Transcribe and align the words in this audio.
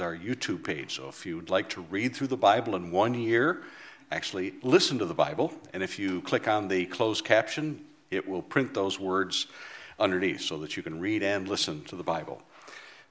our 0.00 0.16
YouTube 0.16 0.64
page. 0.64 0.96
So 0.96 1.08
if 1.08 1.24
you'd 1.26 1.50
like 1.50 1.68
to 1.70 1.82
read 1.82 2.14
through 2.14 2.28
the 2.28 2.36
Bible 2.36 2.76
in 2.76 2.90
one 2.90 3.14
year, 3.14 3.62
actually 4.10 4.54
listen 4.62 4.98
to 4.98 5.04
the 5.04 5.14
Bible. 5.14 5.52
And 5.72 5.82
if 5.82 5.98
you 5.98 6.20
click 6.22 6.48
on 6.48 6.68
the 6.68 6.86
closed 6.86 7.24
caption, 7.24 7.84
it 8.10 8.26
will 8.26 8.42
print 8.42 8.74
those 8.74 8.98
words 8.98 9.46
underneath 9.98 10.40
so 10.40 10.58
that 10.58 10.76
you 10.76 10.82
can 10.82 11.00
read 11.00 11.22
and 11.22 11.48
listen 11.48 11.84
to 11.84 11.96
the 11.96 12.02
Bible. 12.02 12.42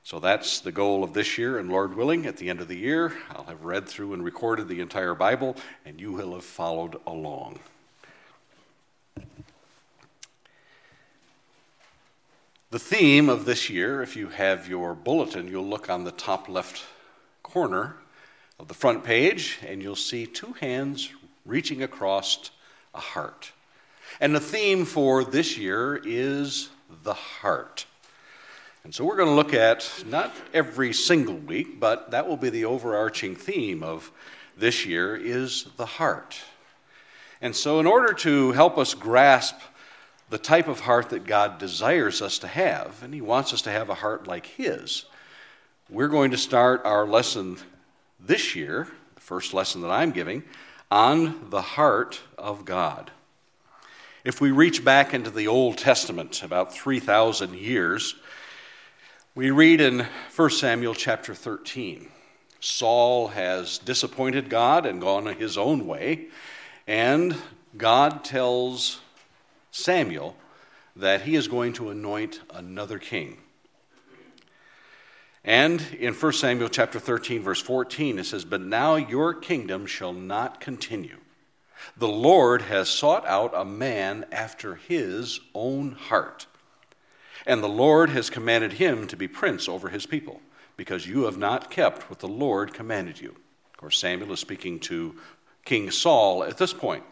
So 0.03 0.19
that's 0.19 0.61
the 0.61 0.71
goal 0.71 1.03
of 1.03 1.11
this 1.11 1.37
year, 1.37 1.59
and 1.59 1.69
Lord 1.69 1.93
willing, 1.93 2.25
at 2.27 2.37
the 2.37 2.49
end 2.49 2.61
of 2.61 2.69
the 2.69 2.77
year, 2.77 3.13
I'll 3.29 3.43
have 3.43 3.65
read 3.65 3.89
through 3.89 4.13
and 4.13 4.23
recorded 4.23 4.69
the 4.69 4.79
entire 4.79 5.13
Bible, 5.13 5.57
and 5.85 5.99
you 5.99 6.13
will 6.13 6.33
have 6.33 6.45
followed 6.45 6.95
along. 7.05 7.59
The 12.69 12.79
theme 12.79 13.29
of 13.29 13.45
this 13.45 13.69
year, 13.69 14.01
if 14.01 14.17
you 14.17 14.27
have 14.27 14.67
your 14.67 14.93
bulletin, 14.93 15.47
you'll 15.47 15.65
look 15.65 15.89
on 15.89 16.03
the 16.03 16.11
top 16.11 16.49
left 16.49 16.83
corner 17.41 17.95
of 18.59 18.67
the 18.67 18.73
front 18.73 19.05
page 19.05 19.57
and 19.65 19.81
you'll 19.81 19.95
see 19.95 20.25
two 20.25 20.51
hands 20.51 21.09
reaching 21.45 21.81
across 21.81 22.51
a 22.93 22.99
heart. 22.99 23.53
And 24.19 24.35
the 24.35 24.41
theme 24.41 24.83
for 24.83 25.23
this 25.23 25.57
year 25.57 26.01
is 26.03 26.67
the 27.03 27.13
heart. 27.13 27.85
And 28.83 28.93
so 28.93 29.05
we're 29.05 29.15
going 29.15 29.29
to 29.29 29.35
look 29.35 29.53
at 29.53 30.03
not 30.05 30.33
every 30.53 30.91
single 30.91 31.37
week, 31.37 31.79
but 31.79 32.11
that 32.11 32.27
will 32.27 32.35
be 32.35 32.49
the 32.49 32.65
overarching 32.65 33.37
theme 33.37 33.81
of 33.81 34.11
this 34.57 34.85
year 34.85 35.15
is 35.15 35.69
the 35.77 35.85
heart. 35.85 36.37
And 37.39 37.55
so 37.55 37.79
in 37.79 37.87
order 37.87 38.11
to 38.15 38.51
help 38.51 38.77
us 38.77 38.93
grasp 38.93 39.55
the 40.29 40.37
type 40.37 40.67
of 40.67 40.81
heart 40.81 41.09
that 41.09 41.25
God 41.25 41.57
desires 41.57 42.21
us 42.21 42.39
to 42.39 42.47
have, 42.47 43.01
and 43.03 43.13
He 43.13 43.21
wants 43.21 43.53
us 43.53 43.61
to 43.63 43.71
have 43.71 43.89
a 43.89 43.95
heart 43.95 44.27
like 44.27 44.45
His. 44.45 45.05
We're 45.89 46.09
going 46.09 46.31
to 46.31 46.37
start 46.37 46.81
our 46.83 47.07
lesson 47.07 47.57
this 48.19 48.55
year, 48.55 48.87
the 49.15 49.21
first 49.21 49.53
lesson 49.53 49.81
that 49.81 49.91
I'm 49.91 50.11
giving, 50.11 50.43
on 50.91 51.49
the 51.49 51.61
heart 51.61 52.21
of 52.37 52.65
God. 52.65 53.11
If 54.25 54.41
we 54.41 54.51
reach 54.51 54.83
back 54.83 55.13
into 55.13 55.29
the 55.29 55.47
Old 55.47 55.77
Testament 55.77 56.43
about 56.43 56.73
3,000 56.73 57.53
years, 57.53 58.15
we 59.35 59.51
read 59.51 59.79
in 59.79 60.05
1 60.35 60.49
Samuel 60.49 60.95
chapter 60.95 61.33
13 61.33 62.09
Saul 62.59 63.27
has 63.29 63.77
disappointed 63.77 64.49
God 64.49 64.85
and 64.85 64.99
gone 64.99 65.27
his 65.27 65.57
own 65.57 65.85
way, 65.85 66.27
and 66.87 67.37
God 67.77 68.23
tells 68.23 68.99
Samuel 69.71 70.37
that 70.95 71.21
he 71.21 71.35
is 71.35 71.47
going 71.47 71.73
to 71.73 71.89
anoint 71.89 72.41
another 72.49 72.97
king. 72.97 73.37
And 75.43 75.81
in 75.97 76.13
1 76.13 76.33
Samuel 76.33 76.69
chapter 76.69 76.99
13 76.99 77.41
verse 77.41 77.61
14 77.61 78.19
it 78.19 78.25
says, 78.25 78.43
"But 78.43 78.61
now 78.61 78.95
your 78.95 79.33
kingdom 79.33 79.85
shall 79.85 80.13
not 80.13 80.59
continue. 80.59 81.19
The 81.95 82.07
Lord 82.07 82.63
has 82.63 82.89
sought 82.89 83.25
out 83.27 83.53
a 83.55 83.63
man 83.63 84.25
after 84.31 84.75
his 84.75 85.39
own 85.53 85.91
heart, 85.91 86.47
and 87.45 87.63
the 87.63 87.69
Lord 87.69 88.09
has 88.09 88.29
commanded 88.29 88.73
him 88.73 89.07
to 89.07 89.15
be 89.15 89.27
prince 89.27 89.69
over 89.69 89.89
his 89.89 90.05
people, 90.07 90.41
because 90.75 91.07
you 91.07 91.23
have 91.25 91.37
not 91.37 91.69
kept 91.69 92.09
what 92.09 92.19
the 92.19 92.27
Lord 92.27 92.73
commanded 92.73 93.21
you." 93.21 93.35
Of 93.71 93.77
course, 93.77 93.99
Samuel 93.99 94.33
is 94.33 94.39
speaking 94.39 94.79
to 94.81 95.15
King 95.63 95.91
Saul 95.91 96.43
at 96.43 96.57
this 96.57 96.73
point. 96.73 97.03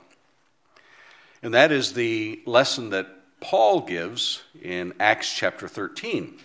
And 1.42 1.54
that 1.54 1.72
is 1.72 1.94
the 1.94 2.42
lesson 2.46 2.90
that 2.90 3.08
Paul 3.40 3.82
gives 3.82 4.44
in 4.62 4.94
Acts 5.00 5.34
chapter 5.34 5.68
13, 5.68 6.40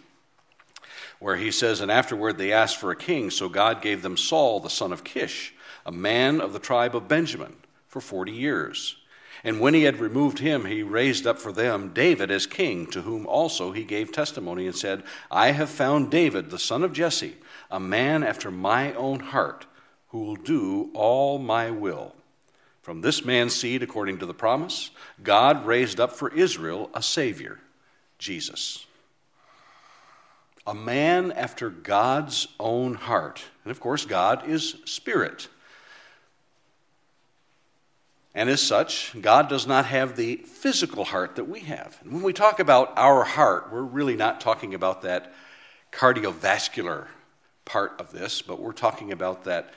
where 1.18 1.36
he 1.36 1.50
says, 1.50 1.80
And 1.80 1.90
afterward 1.90 2.36
they 2.36 2.52
asked 2.52 2.76
for 2.76 2.90
a 2.90 2.96
king, 2.96 3.30
so 3.30 3.48
God 3.48 3.80
gave 3.80 4.02
them 4.02 4.16
Saul, 4.16 4.60
the 4.60 4.68
son 4.68 4.92
of 4.92 5.04
Kish, 5.04 5.54
a 5.86 5.92
man 5.92 6.40
of 6.40 6.52
the 6.52 6.58
tribe 6.58 6.94
of 6.94 7.08
Benjamin, 7.08 7.56
for 7.86 8.00
40 8.00 8.32
years. 8.32 8.96
And 9.42 9.60
when 9.60 9.72
he 9.72 9.84
had 9.84 10.00
removed 10.00 10.40
him, 10.40 10.66
he 10.66 10.82
raised 10.82 11.26
up 11.26 11.38
for 11.38 11.52
them 11.52 11.92
David 11.94 12.30
as 12.30 12.46
king, 12.46 12.86
to 12.88 13.02
whom 13.02 13.26
also 13.26 13.72
he 13.72 13.84
gave 13.84 14.12
testimony 14.12 14.66
and 14.66 14.76
said, 14.76 15.02
I 15.30 15.52
have 15.52 15.70
found 15.70 16.10
David, 16.10 16.50
the 16.50 16.58
son 16.58 16.82
of 16.82 16.92
Jesse, 16.92 17.38
a 17.70 17.80
man 17.80 18.22
after 18.22 18.50
my 18.50 18.92
own 18.92 19.20
heart, 19.20 19.66
who 20.08 20.24
will 20.24 20.36
do 20.36 20.90
all 20.92 21.38
my 21.38 21.70
will. 21.70 22.14
From 22.90 23.02
this 23.02 23.24
man's 23.24 23.54
seed, 23.54 23.84
according 23.84 24.18
to 24.18 24.26
the 24.26 24.34
promise, 24.34 24.90
God 25.22 25.64
raised 25.64 26.00
up 26.00 26.10
for 26.10 26.28
Israel 26.34 26.90
a 26.92 27.00
Savior, 27.00 27.60
Jesus. 28.18 28.84
A 30.66 30.74
man 30.74 31.30
after 31.30 31.70
God's 31.70 32.48
own 32.58 32.94
heart. 32.94 33.44
And 33.62 33.70
of 33.70 33.78
course, 33.78 34.04
God 34.04 34.48
is 34.48 34.74
spirit. 34.86 35.46
And 38.34 38.50
as 38.50 38.60
such, 38.60 39.14
God 39.20 39.48
does 39.48 39.68
not 39.68 39.86
have 39.86 40.16
the 40.16 40.38
physical 40.38 41.04
heart 41.04 41.36
that 41.36 41.44
we 41.44 41.60
have. 41.60 41.96
And 42.02 42.12
when 42.12 42.24
we 42.24 42.32
talk 42.32 42.58
about 42.58 42.92
our 42.96 43.22
heart, 43.22 43.68
we're 43.72 43.82
really 43.82 44.16
not 44.16 44.40
talking 44.40 44.74
about 44.74 45.02
that 45.02 45.32
cardiovascular 45.92 47.06
part 47.64 47.92
of 48.00 48.10
this, 48.10 48.42
but 48.42 48.60
we're 48.60 48.72
talking 48.72 49.12
about 49.12 49.44
that 49.44 49.72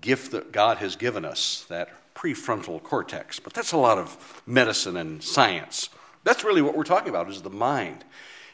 gift 0.00 0.32
that 0.32 0.50
God 0.50 0.78
has 0.78 0.96
given 0.96 1.26
us, 1.26 1.66
that 1.68 1.90
prefrontal 2.22 2.82
cortex. 2.82 3.40
But 3.40 3.52
that's 3.52 3.72
a 3.72 3.76
lot 3.76 3.98
of 3.98 4.42
medicine 4.46 4.96
and 4.96 5.22
science. 5.22 5.88
That's 6.24 6.44
really 6.44 6.62
what 6.62 6.76
we're 6.76 6.84
talking 6.84 7.08
about 7.08 7.28
is 7.28 7.42
the 7.42 7.50
mind. 7.50 8.04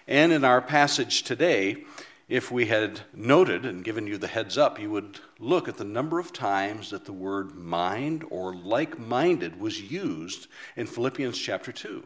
And 0.06 0.32
in 0.32 0.44
our 0.44 0.62
passage 0.62 1.22
today, 1.22 1.84
if 2.28 2.50
we 2.50 2.66
had 2.66 3.00
noted 3.14 3.66
and 3.66 3.84
given 3.84 4.06
you 4.06 4.16
the 4.16 4.26
heads 4.26 4.56
up, 4.56 4.80
you 4.80 4.90
would 4.90 5.20
look 5.38 5.68
at 5.68 5.76
the 5.76 5.84
number 5.84 6.18
of 6.18 6.32
times 6.32 6.90
that 6.90 7.04
the 7.04 7.12
word 7.12 7.56
mind 7.56 8.24
or 8.30 8.54
like 8.54 8.98
minded 8.98 9.60
was 9.60 9.80
used 9.80 10.46
in 10.76 10.86
Philippians 10.86 11.38
chapter 11.38 11.72
2. 11.72 12.04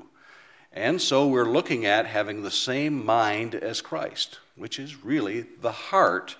And 0.72 1.00
so 1.00 1.28
we're 1.28 1.44
looking 1.44 1.86
at 1.86 2.06
having 2.06 2.42
the 2.42 2.50
same 2.50 3.04
mind 3.04 3.54
as 3.54 3.80
Christ, 3.80 4.40
which 4.56 4.78
is 4.78 5.04
really 5.04 5.42
the 5.60 5.72
heart 5.72 6.36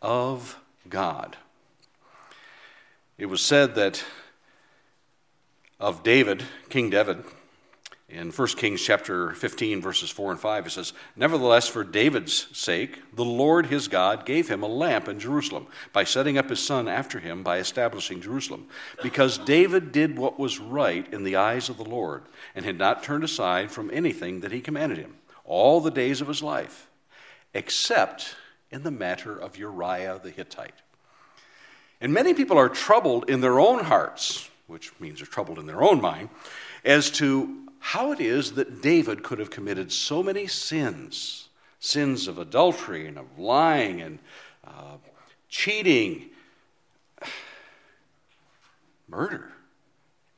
of 0.00 0.58
God. 0.88 1.36
It 3.18 3.26
was 3.26 3.42
said 3.42 3.74
that 3.74 4.02
of 5.82 6.04
David, 6.04 6.44
King 6.68 6.90
David, 6.90 7.24
in 8.08 8.30
1 8.30 8.48
Kings 8.50 8.80
chapter 8.80 9.32
15, 9.32 9.82
verses 9.82 10.10
4 10.10 10.32
and 10.32 10.40
5, 10.40 10.66
it 10.66 10.70
says, 10.70 10.92
Nevertheless, 11.16 11.66
for 11.66 11.82
David's 11.82 12.46
sake, 12.56 13.02
the 13.12 13.24
Lord 13.24 13.66
his 13.66 13.88
God 13.88 14.24
gave 14.24 14.48
him 14.48 14.62
a 14.62 14.68
lamp 14.68 15.08
in 15.08 15.18
Jerusalem 15.18 15.66
by 15.92 16.04
setting 16.04 16.38
up 16.38 16.50
his 16.50 16.62
son 16.62 16.86
after 16.86 17.18
him 17.18 17.42
by 17.42 17.58
establishing 17.58 18.20
Jerusalem, 18.20 18.68
because 19.02 19.38
David 19.38 19.90
did 19.90 20.16
what 20.16 20.38
was 20.38 20.60
right 20.60 21.12
in 21.12 21.24
the 21.24 21.34
eyes 21.34 21.68
of 21.68 21.78
the 21.78 21.84
Lord 21.84 22.22
and 22.54 22.64
had 22.64 22.78
not 22.78 23.02
turned 23.02 23.24
aside 23.24 23.72
from 23.72 23.90
anything 23.92 24.40
that 24.40 24.52
he 24.52 24.60
commanded 24.60 24.98
him 24.98 25.16
all 25.44 25.80
the 25.80 25.90
days 25.90 26.20
of 26.20 26.28
his 26.28 26.44
life, 26.44 26.88
except 27.54 28.36
in 28.70 28.84
the 28.84 28.92
matter 28.92 29.36
of 29.36 29.56
Uriah 29.56 30.20
the 30.22 30.30
Hittite. 30.30 30.80
And 32.00 32.14
many 32.14 32.34
people 32.34 32.56
are 32.56 32.68
troubled 32.68 33.28
in 33.28 33.40
their 33.40 33.58
own 33.58 33.82
hearts 33.84 34.48
which 34.72 34.92
means 34.98 35.18
they're 35.18 35.26
troubled 35.26 35.58
in 35.58 35.66
their 35.66 35.82
own 35.82 36.00
mind, 36.00 36.30
as 36.84 37.10
to 37.10 37.68
how 37.78 38.12
it 38.12 38.20
is 38.20 38.52
that 38.52 38.80
David 38.80 39.22
could 39.22 39.38
have 39.38 39.50
committed 39.50 39.92
so 39.92 40.22
many 40.22 40.46
sins 40.46 41.48
sins 41.82 42.28
of 42.28 42.38
adultery 42.38 43.08
and 43.08 43.18
of 43.18 43.36
lying 43.36 44.00
and 44.00 44.20
uh, 44.64 44.96
cheating, 45.48 46.30
murder. 49.08 49.50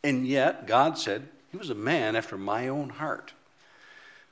And 0.02 0.26
yet, 0.26 0.66
God 0.66 0.96
said 0.96 1.28
he 1.50 1.58
was 1.58 1.68
a 1.68 1.74
man 1.74 2.16
after 2.16 2.38
my 2.38 2.68
own 2.68 2.88
heart. 2.88 3.34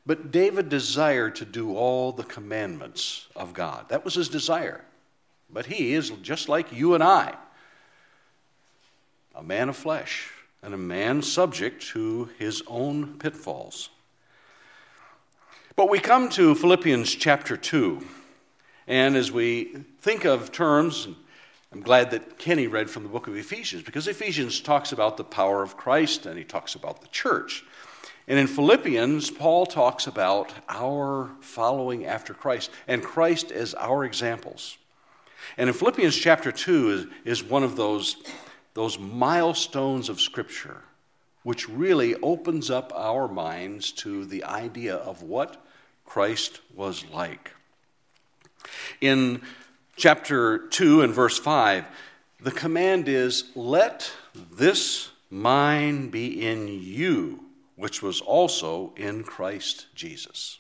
But 0.06 0.32
David 0.32 0.70
desired 0.70 1.36
to 1.36 1.44
do 1.44 1.76
all 1.76 2.12
the 2.12 2.24
commandments 2.24 3.28
of 3.36 3.52
God. 3.52 3.91
That 3.91 4.06
was 4.06 4.14
his 4.14 4.30
desire. 4.30 4.82
But 5.50 5.66
he 5.66 5.92
is 5.92 6.10
just 6.22 6.48
like 6.48 6.72
you 6.72 6.94
and 6.94 7.04
I 7.04 7.34
a 9.34 9.42
man 9.42 9.68
of 9.68 9.76
flesh, 9.76 10.30
and 10.62 10.74
a 10.74 10.78
man 10.78 11.22
subject 11.22 11.82
to 11.88 12.28
his 12.38 12.62
own 12.66 13.18
pitfalls. 13.18 13.88
But 15.74 15.88
we 15.88 15.98
come 15.98 16.28
to 16.30 16.54
Philippians 16.54 17.14
chapter 17.14 17.56
2, 17.56 18.06
and 18.86 19.16
as 19.16 19.32
we 19.32 19.84
think 20.00 20.24
of 20.24 20.52
terms, 20.52 21.08
I'm 21.72 21.80
glad 21.80 22.10
that 22.10 22.38
Kenny 22.38 22.66
read 22.66 22.90
from 22.90 23.04
the 23.04 23.08
book 23.08 23.26
of 23.26 23.36
Ephesians 23.36 23.82
because 23.82 24.06
Ephesians 24.06 24.60
talks 24.60 24.92
about 24.92 25.16
the 25.16 25.24
power 25.24 25.62
of 25.62 25.78
Christ 25.78 26.26
and 26.26 26.36
he 26.36 26.44
talks 26.44 26.74
about 26.74 27.00
the 27.00 27.08
church. 27.08 27.64
And 28.28 28.38
in 28.38 28.46
Philippians, 28.46 29.30
Paul 29.30 29.64
talks 29.64 30.06
about 30.06 30.52
our 30.68 31.30
following 31.40 32.04
after 32.04 32.34
Christ 32.34 32.70
and 32.86 33.02
Christ 33.02 33.50
as 33.50 33.72
our 33.74 34.04
examples. 34.04 34.76
And 35.56 35.68
in 35.68 35.74
Philippians 35.74 36.16
chapter 36.16 36.52
2 36.52 36.90
is, 36.90 37.06
is 37.40 37.42
one 37.42 37.64
of 37.64 37.76
those 37.76 38.16
those 38.74 38.98
milestones 38.98 40.09
of 40.09 40.21
Scripture, 40.21 40.83
which 41.42 41.69
really 41.69 42.15
opens 42.16 42.71
up 42.71 42.92
our 42.95 43.28
minds 43.28 43.92
to 43.92 44.24
the 44.24 44.45
idea 44.45 44.95
of 44.95 45.22
what 45.22 45.65
Christ 46.04 46.60
was 46.74 47.04
like. 47.13 47.53
In 49.01 49.42
chapter 49.97 50.59
2 50.69 51.03
and 51.03 51.13
verse 51.13 51.39
5, 51.39 51.84
the 52.41 52.51
command 52.51 53.09
is, 53.09 53.51
Let 53.54 54.13
this 54.34 55.10
mind 55.30 56.10
be 56.10 56.47
in 56.47 56.68
you, 56.68 57.45
which 57.77 58.03
was 58.03 58.21
also 58.21 58.92
in 58.97 59.25
Christ 59.25 59.86
Jesus. 59.95 60.59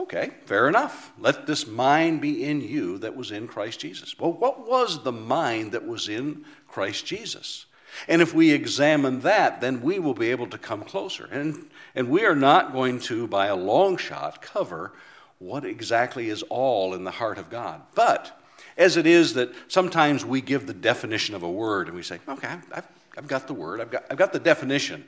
Okay, 0.00 0.30
fair 0.46 0.66
enough. 0.66 1.12
Let 1.18 1.46
this 1.46 1.66
mind 1.66 2.22
be 2.22 2.42
in 2.42 2.62
you 2.62 2.96
that 2.98 3.14
was 3.14 3.30
in 3.30 3.46
Christ 3.46 3.80
Jesus. 3.80 4.18
Well, 4.18 4.32
what 4.32 4.66
was 4.66 5.02
the 5.02 5.12
mind 5.12 5.72
that 5.72 5.86
was 5.86 6.08
in 6.08 6.46
Christ 6.66 7.04
Jesus? 7.04 7.66
And 8.08 8.22
if 8.22 8.32
we 8.32 8.50
examine 8.50 9.20
that, 9.20 9.60
then 9.60 9.82
we 9.82 9.98
will 9.98 10.14
be 10.14 10.30
able 10.30 10.46
to 10.46 10.56
come 10.56 10.84
closer. 10.84 11.28
And, 11.30 11.68
and 11.94 12.08
we 12.08 12.24
are 12.24 12.34
not 12.34 12.72
going 12.72 12.98
to, 13.00 13.26
by 13.26 13.48
a 13.48 13.54
long 13.56 13.98
shot, 13.98 14.40
cover 14.40 14.92
what 15.38 15.66
exactly 15.66 16.30
is 16.30 16.42
all 16.44 16.94
in 16.94 17.04
the 17.04 17.10
heart 17.10 17.36
of 17.36 17.50
God. 17.50 17.82
But 17.94 18.40
as 18.78 18.96
it 18.96 19.06
is 19.06 19.34
that 19.34 19.52
sometimes 19.68 20.24
we 20.24 20.40
give 20.40 20.66
the 20.66 20.72
definition 20.72 21.34
of 21.34 21.42
a 21.42 21.50
word 21.50 21.88
and 21.88 21.96
we 21.96 22.02
say, 22.02 22.20
okay, 22.26 22.56
I've, 22.72 22.88
I've 23.18 23.28
got 23.28 23.46
the 23.46 23.54
word, 23.54 23.82
I've 23.82 23.90
got, 23.90 24.06
I've 24.10 24.16
got 24.16 24.32
the 24.32 24.38
definition. 24.38 25.04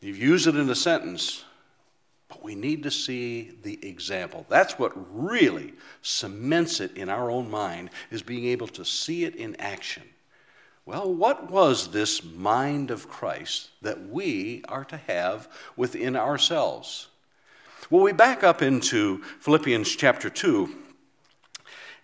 You've 0.00 0.16
used 0.16 0.46
it 0.46 0.56
in 0.56 0.70
a 0.70 0.74
sentence, 0.74 1.44
we 2.44 2.54
need 2.54 2.82
to 2.82 2.90
see 2.90 3.56
the 3.62 3.84
example. 3.88 4.44
That's 4.50 4.78
what 4.78 4.92
really 4.94 5.72
cements 6.02 6.78
it 6.78 6.94
in 6.94 7.08
our 7.08 7.30
own 7.30 7.50
mind, 7.50 7.88
is 8.10 8.22
being 8.22 8.44
able 8.44 8.68
to 8.68 8.84
see 8.84 9.24
it 9.24 9.34
in 9.34 9.56
action. 9.56 10.02
Well, 10.84 11.10
what 11.10 11.50
was 11.50 11.88
this 11.88 12.22
mind 12.22 12.90
of 12.90 13.08
Christ 13.08 13.70
that 13.80 14.10
we 14.10 14.62
are 14.68 14.84
to 14.84 14.98
have 14.98 15.48
within 15.74 16.16
ourselves? 16.16 17.08
Well, 17.88 18.02
we 18.02 18.12
back 18.12 18.44
up 18.44 18.60
into 18.60 19.22
Philippians 19.40 19.96
chapter 19.96 20.28
2, 20.28 20.68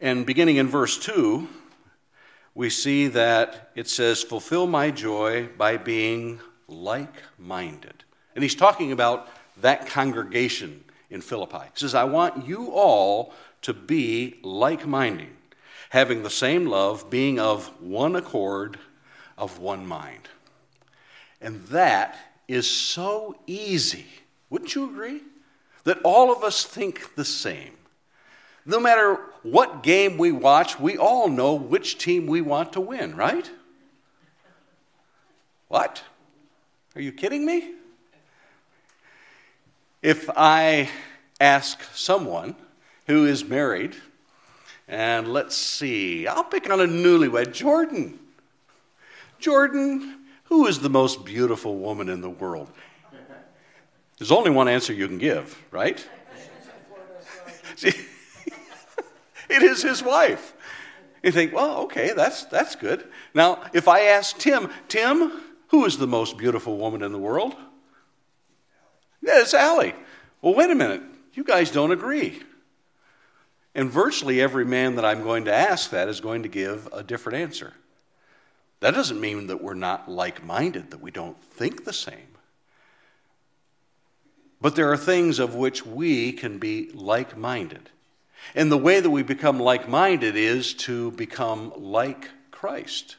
and 0.01 0.25
beginning 0.25 0.57
in 0.57 0.69
verse 0.69 0.99
2, 0.99 1.47
we 2.55 2.71
see 2.71 3.09
that 3.09 3.73
it 3.75 3.89
says, 3.89 4.23
Fulfill 4.23 4.67
my 4.67 4.91
joy 4.91 5.51
by 5.59 5.77
being 5.77 6.41
like 6.67 7.23
minded. 7.39 8.05
And 8.35 8.43
he's 8.43 8.55
talking 8.55 8.91
about 8.93 9.29
that 9.63 9.87
congregation 9.87 10.85
in 11.11 11.21
Philippi. 11.21 11.65
He 11.75 11.81
says, 11.81 11.95
I 11.95 12.05
want 12.05 12.47
you 12.47 12.71
all 12.73 13.33
to 13.63 13.73
be 13.75 14.39
like 14.43 14.87
minded, 14.87 15.29
having 15.91 16.23
the 16.23 16.31
same 16.31 16.67
love, 16.67 17.11
being 17.11 17.39
of 17.39 17.67
one 17.81 18.17
accord, 18.17 18.79
of 19.37 19.59
one 19.59 19.87
mind. 19.87 20.29
And 21.41 21.63
that 21.67 22.19
is 22.49 22.71
so 22.71 23.37
easy. 23.47 24.07
Wouldn't 24.51 24.75
you 24.75 24.91
agree? 24.91 25.23
that 25.85 26.01
all 26.03 26.33
of 26.33 26.45
us 26.45 26.65
think 26.65 27.15
the 27.15 27.25
same. 27.25 27.73
No 28.67 28.79
matter 28.79 29.19
what 29.43 29.83
game 29.83 30.19
we 30.19 30.33
watch, 30.33 30.79
we 30.79 30.97
all 30.97 31.29
know 31.29 31.55
which 31.55 31.99
team 31.99 32.27
we 32.27 32.41
want 32.41 32.75
to 32.75 32.81
win, 32.81 33.17
right? 33.17 33.51
What? 35.69 36.03
Are 36.95 37.01
you 37.01 37.13
kidding 37.13 37.47
me? 37.47 37.75
If 40.03 40.31
I 40.35 40.89
ask 41.39 41.83
someone 41.95 42.57
who 43.07 43.27
is 43.27 43.45
married, 43.45 43.95
and 44.89 45.33
let's 45.33 45.57
see, 45.57 46.27
I'll 46.27 46.45
pick 46.45 46.71
on 46.71 46.81
a 46.81 46.87
newlywed, 46.87 47.53
Jordan. 47.53 48.19
Jordan, 49.39 50.21
who 50.45 50.67
is 50.67 50.79
the 50.79 50.89
most 50.89 51.25
beautiful 51.25 51.77
woman 51.77 52.09
in 52.09 52.23
the 52.23 52.31
world? 52.31 52.71
There's 54.19 54.33
only 54.33 54.51
one 54.51 54.69
answer 54.69 54.93
you 54.93 55.07
can 55.07 55.19
give, 55.19 55.63
right? 55.71 56.07
it 57.83 57.97
is 59.51 59.83
his 59.83 60.03
wife. 60.03 60.55
You 61.23 61.33
think, 61.33 61.55
well, 61.55 61.83
okay, 61.83 62.13
that's, 62.15 62.45
that's 62.45 62.75
good. 62.75 63.07
Now, 63.35 63.63
if 63.75 63.87
I 63.87 64.01
ask 64.01 64.39
Tim, 64.39 64.71
Tim, 64.89 65.33
who 65.69 65.85
is 65.85 65.99
the 65.99 66.07
most 66.07 66.39
beautiful 66.39 66.79
woman 66.79 67.03
in 67.03 67.13
the 67.13 67.19
world? 67.19 67.55
Yeah, 69.23 69.41
it's 69.41 69.55
Allie. 69.55 69.95
Well, 70.43 70.55
wait 70.55 70.71
a 70.71 70.75
minute. 70.75 71.03
You 71.35 71.45
guys 71.45 71.71
don't 71.71 71.93
agree. 71.93 72.43
And 73.75 73.91
virtually 73.91 74.41
every 74.41 74.65
man 74.65 74.97
that 74.97 75.05
I'm 75.05 75.23
going 75.23 75.45
to 75.45 75.55
ask 75.55 75.91
that 75.91 76.09
is 76.09 76.21
going 76.21 76.43
to 76.43 76.49
give 76.49 76.89
a 76.93 77.03
different 77.03 77.39
answer. 77.39 77.75
That 78.81 78.95
doesn't 78.95 79.21
mean 79.21 79.47
that 79.49 79.63
we're 79.63 79.75
not 79.75 80.11
like 80.11 80.45
minded, 80.45 80.91
that 80.91 81.01
we 81.01 81.11
don't 81.11 81.41
think 81.43 81.85
the 81.85 81.93
same. 81.93 82.17
But 84.61 84.75
there 84.75 84.91
are 84.91 84.97
things 84.97 85.39
of 85.39 85.55
which 85.55 85.87
we 85.87 86.33
can 86.33 86.59
be 86.59 86.91
like 86.93 87.37
minded. 87.37 87.91
And 88.55 88.73
the 88.73 88.79
way 88.79 89.01
that 89.01 89.11
we 89.11 89.23
become 89.23 89.61
like 89.61 89.89
minded 89.89 90.35
is 90.37 90.75
to 90.75 91.11
become 91.13 91.73
like 91.77 92.31
Christ 92.51 93.17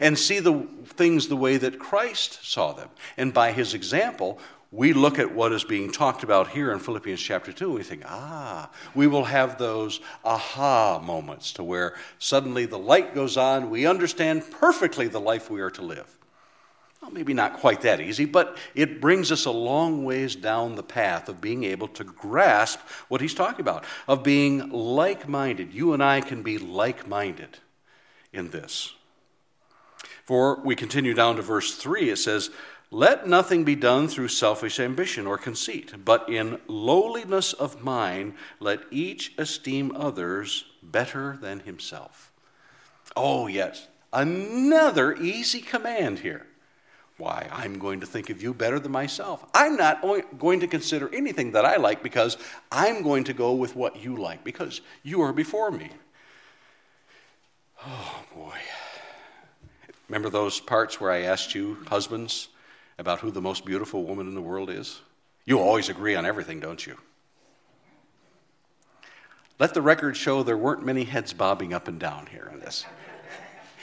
and 0.00 0.18
see 0.18 0.40
the 0.40 0.66
things 0.84 1.28
the 1.28 1.36
way 1.36 1.58
that 1.58 1.78
Christ 1.78 2.44
saw 2.44 2.72
them. 2.72 2.88
And 3.16 3.32
by 3.32 3.52
his 3.52 3.74
example, 3.74 4.38
we 4.72 4.94
look 4.94 5.18
at 5.18 5.34
what 5.34 5.52
is 5.52 5.64
being 5.64 5.92
talked 5.92 6.22
about 6.22 6.48
here 6.48 6.72
in 6.72 6.78
Philippians 6.78 7.20
chapter 7.20 7.52
2 7.52 7.66
and 7.66 7.74
we 7.74 7.82
think, 7.82 8.02
ah, 8.06 8.70
we 8.94 9.06
will 9.06 9.24
have 9.24 9.58
those 9.58 10.00
aha 10.24 10.98
moments 10.98 11.52
to 11.52 11.62
where 11.62 11.94
suddenly 12.18 12.64
the 12.64 12.78
light 12.78 13.14
goes 13.14 13.36
on, 13.36 13.68
we 13.68 13.86
understand 13.86 14.42
perfectly 14.50 15.08
the 15.08 15.20
life 15.20 15.50
we 15.50 15.60
are 15.60 15.70
to 15.70 15.82
live. 15.82 16.18
Well, 17.02 17.10
maybe 17.10 17.34
not 17.34 17.58
quite 17.58 17.82
that 17.82 18.00
easy, 18.00 18.24
but 18.24 18.56
it 18.74 19.00
brings 19.00 19.30
us 19.30 19.44
a 19.44 19.50
long 19.50 20.04
ways 20.04 20.34
down 20.34 20.76
the 20.76 20.82
path 20.82 21.28
of 21.28 21.42
being 21.42 21.64
able 21.64 21.88
to 21.88 22.04
grasp 22.04 22.80
what 23.08 23.20
he's 23.20 23.34
talking 23.34 23.60
about, 23.60 23.84
of 24.08 24.22
being 24.22 24.70
like 24.70 25.28
minded. 25.28 25.74
You 25.74 25.92
and 25.92 26.02
I 26.02 26.22
can 26.22 26.42
be 26.42 26.56
like 26.56 27.06
minded 27.06 27.58
in 28.32 28.50
this. 28.50 28.94
For 30.24 30.60
we 30.64 30.76
continue 30.76 31.12
down 31.12 31.36
to 31.36 31.42
verse 31.42 31.74
3, 31.74 32.08
it 32.08 32.16
says, 32.16 32.50
Let 32.94 33.26
nothing 33.26 33.64
be 33.64 33.74
done 33.74 34.06
through 34.06 34.28
selfish 34.28 34.78
ambition 34.78 35.26
or 35.26 35.38
conceit, 35.38 35.94
but 36.04 36.28
in 36.28 36.60
lowliness 36.66 37.54
of 37.54 37.82
mind, 37.82 38.34
let 38.60 38.80
each 38.90 39.32
esteem 39.38 39.96
others 39.96 40.66
better 40.82 41.38
than 41.40 41.60
himself. 41.60 42.30
Oh, 43.16 43.46
yes, 43.46 43.88
another 44.12 45.14
easy 45.14 45.62
command 45.62 46.18
here. 46.18 46.46
Why, 47.16 47.48
I'm 47.50 47.78
going 47.78 48.00
to 48.00 48.06
think 48.06 48.28
of 48.28 48.42
you 48.42 48.52
better 48.52 48.78
than 48.78 48.92
myself. 48.92 49.42
I'm 49.54 49.76
not 49.76 50.04
going 50.38 50.60
to 50.60 50.66
consider 50.66 51.08
anything 51.14 51.52
that 51.52 51.64
I 51.64 51.76
like 51.76 52.02
because 52.02 52.36
I'm 52.70 53.02
going 53.02 53.24
to 53.24 53.32
go 53.32 53.54
with 53.54 53.74
what 53.74 54.04
you 54.04 54.16
like 54.16 54.44
because 54.44 54.82
you 55.02 55.22
are 55.22 55.32
before 55.32 55.70
me. 55.70 55.88
Oh, 57.86 58.22
boy. 58.34 58.58
Remember 60.08 60.28
those 60.28 60.60
parts 60.60 61.00
where 61.00 61.10
I 61.10 61.22
asked 61.22 61.54
you, 61.54 61.78
husbands, 61.88 62.48
about 63.02 63.18
who 63.18 63.32
the 63.32 63.40
most 63.42 63.64
beautiful 63.64 64.04
woman 64.04 64.28
in 64.28 64.34
the 64.34 64.40
world 64.40 64.70
is? 64.70 65.00
You 65.44 65.58
always 65.58 65.88
agree 65.88 66.14
on 66.14 66.24
everything, 66.24 66.60
don't 66.60 66.86
you? 66.86 66.96
Let 69.58 69.74
the 69.74 69.82
record 69.82 70.16
show 70.16 70.44
there 70.44 70.56
weren't 70.56 70.86
many 70.86 71.02
heads 71.02 71.32
bobbing 71.32 71.74
up 71.74 71.88
and 71.88 71.98
down 71.98 72.26
here 72.26 72.48
on 72.50 72.60
this. 72.60 72.86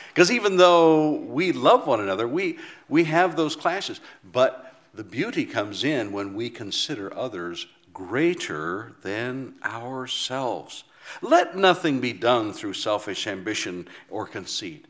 Because 0.09 0.31
even 0.31 0.57
though 0.57 1.11
we 1.11 1.51
love 1.51 1.85
one 1.85 2.01
another, 2.01 2.27
we, 2.27 2.57
we 2.89 3.03
have 3.03 3.35
those 3.35 3.55
clashes. 3.55 4.01
But 4.29 4.73
the 4.93 5.03
beauty 5.03 5.45
comes 5.45 5.83
in 5.83 6.11
when 6.11 6.33
we 6.33 6.49
consider 6.49 7.15
others 7.15 7.67
greater 7.93 8.95
than 9.03 9.53
ourselves. 9.63 10.83
Let 11.21 11.55
nothing 11.55 12.01
be 12.01 12.11
done 12.11 12.51
through 12.53 12.73
selfish 12.73 13.27
ambition 13.27 13.87
or 14.09 14.25
conceit. 14.25 14.85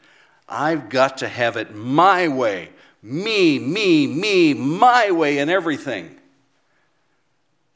I've 0.48 0.90
got 0.90 1.18
to 1.18 1.28
have 1.28 1.58
it 1.58 1.76
my 1.76 2.28
way. 2.30 2.70
Me, 3.02 3.60
me, 3.60 4.08
me, 4.08 4.54
my 4.54 5.12
way 5.12 5.38
in 5.38 5.50
everything. 5.50 6.18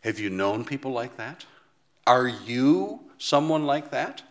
Have 0.01 0.20
you 0.20 0.30
known 0.30 0.65
people 0.65 0.92
like 0.92 1.15
that? 1.18 1.46
Are 2.06 2.27
you 2.27 3.00
someone 3.18 3.65
like 3.65 3.92
that? 3.92 4.22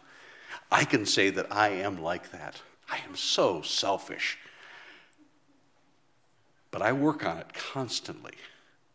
I 0.70 0.84
can 0.84 1.06
say 1.06 1.30
that 1.30 1.50
I 1.50 1.68
am 1.68 2.02
like 2.02 2.30
that. 2.32 2.60
I 2.90 2.98
am 3.08 3.16
so 3.16 3.62
selfish. 3.62 4.38
But 6.70 6.82
I 6.82 6.92
work 6.92 7.24
on 7.24 7.38
it 7.38 7.52
constantly 7.54 8.32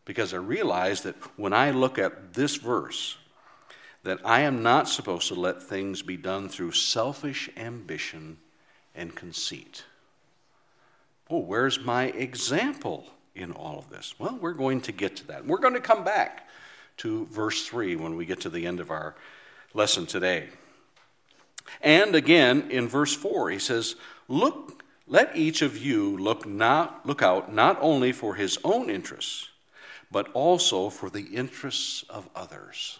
because 0.05 0.33
I 0.33 0.37
realize 0.37 1.01
that 1.01 1.15
when 1.37 1.53
I 1.53 1.71
look 1.71 1.97
at 1.97 2.33
this 2.33 2.55
verse, 2.55 3.17
that 4.03 4.19
I 4.23 4.41
am 4.41 4.63
not 4.63 4.87
supposed 4.87 5.27
to 5.29 5.35
let 5.35 5.61
things 5.61 6.01
be 6.01 6.17
done 6.17 6.47
through 6.47 6.71
selfish 6.71 7.49
ambition 7.57 8.37
and 8.95 9.15
conceit. 9.15 9.83
Oh, 11.29 11.39
where's 11.39 11.79
my 11.79 12.05
example 12.05 13.05
in 13.35 13.51
all 13.51 13.77
of 13.77 13.89
this? 13.89 14.15
Well, 14.17 14.37
we're 14.41 14.53
going 14.53 14.81
to 14.81 14.91
get 14.91 15.17
to 15.17 15.27
that. 15.27 15.45
We're 15.45 15.59
going 15.59 15.73
to 15.73 15.81
come 15.81 16.03
back 16.03 16.47
to 16.97 17.25
verse 17.27 17.65
3 17.67 17.95
when 17.97 18.15
we 18.15 18.25
get 18.25 18.41
to 18.41 18.49
the 18.49 18.65
end 18.65 18.79
of 18.79 18.89
our 18.89 19.15
lesson 19.73 20.05
today. 20.05 20.49
And 21.81 22.15
again 22.15 22.71
in 22.71 22.87
verse 22.87 23.13
4, 23.13 23.49
he 23.49 23.59
says, 23.59 23.95
Look, 24.27 24.83
let 25.05 25.35
each 25.35 25.61
of 25.61 25.77
you 25.77 26.17
look, 26.17 26.45
not, 26.45 27.05
look 27.05 27.21
out 27.21 27.53
not 27.53 27.77
only 27.81 28.11
for 28.11 28.35
his 28.35 28.57
own 28.63 28.89
interests, 28.89 29.49
but 30.11 30.29
also 30.33 30.89
for 30.89 31.09
the 31.09 31.23
interests 31.23 32.03
of 32.09 32.29
others. 32.35 32.99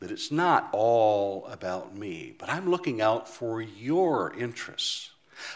that 0.00 0.10
it's 0.10 0.30
not 0.30 0.68
all 0.72 1.46
about 1.46 1.96
me, 1.96 2.34
but 2.38 2.50
I'm 2.50 2.70
looking 2.70 3.00
out 3.00 3.28
for 3.28 3.62
your 3.62 4.34
interests. 4.36 5.10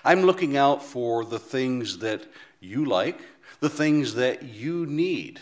I'm 0.04 0.23
looking 0.23 0.56
out 0.56 0.82
for 0.82 1.25
the 1.25 1.38
things 1.38 1.99
that 1.99 2.26
you 2.61 2.85
like, 2.85 3.20
the 3.61 3.68
things 3.68 4.14
that 4.14 4.42
you 4.42 4.87
need, 4.87 5.40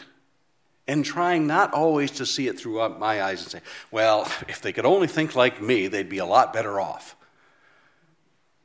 and 0.89 1.05
trying 1.05 1.47
not 1.47 1.73
always 1.73 2.11
to 2.13 2.27
see 2.27 2.49
it 2.49 2.59
through 2.59 2.89
my 2.99 3.23
eyes 3.23 3.43
and 3.43 3.51
say, 3.51 3.61
well, 3.91 4.23
if 4.49 4.61
they 4.61 4.73
could 4.73 4.87
only 4.87 5.07
think 5.07 5.35
like 5.35 5.61
me, 5.61 5.89
they'd 5.89 6.09
be 6.09 6.19
a 6.19 6.27
lot 6.27 6.53
better 6.53 6.81
off. 6.81 7.17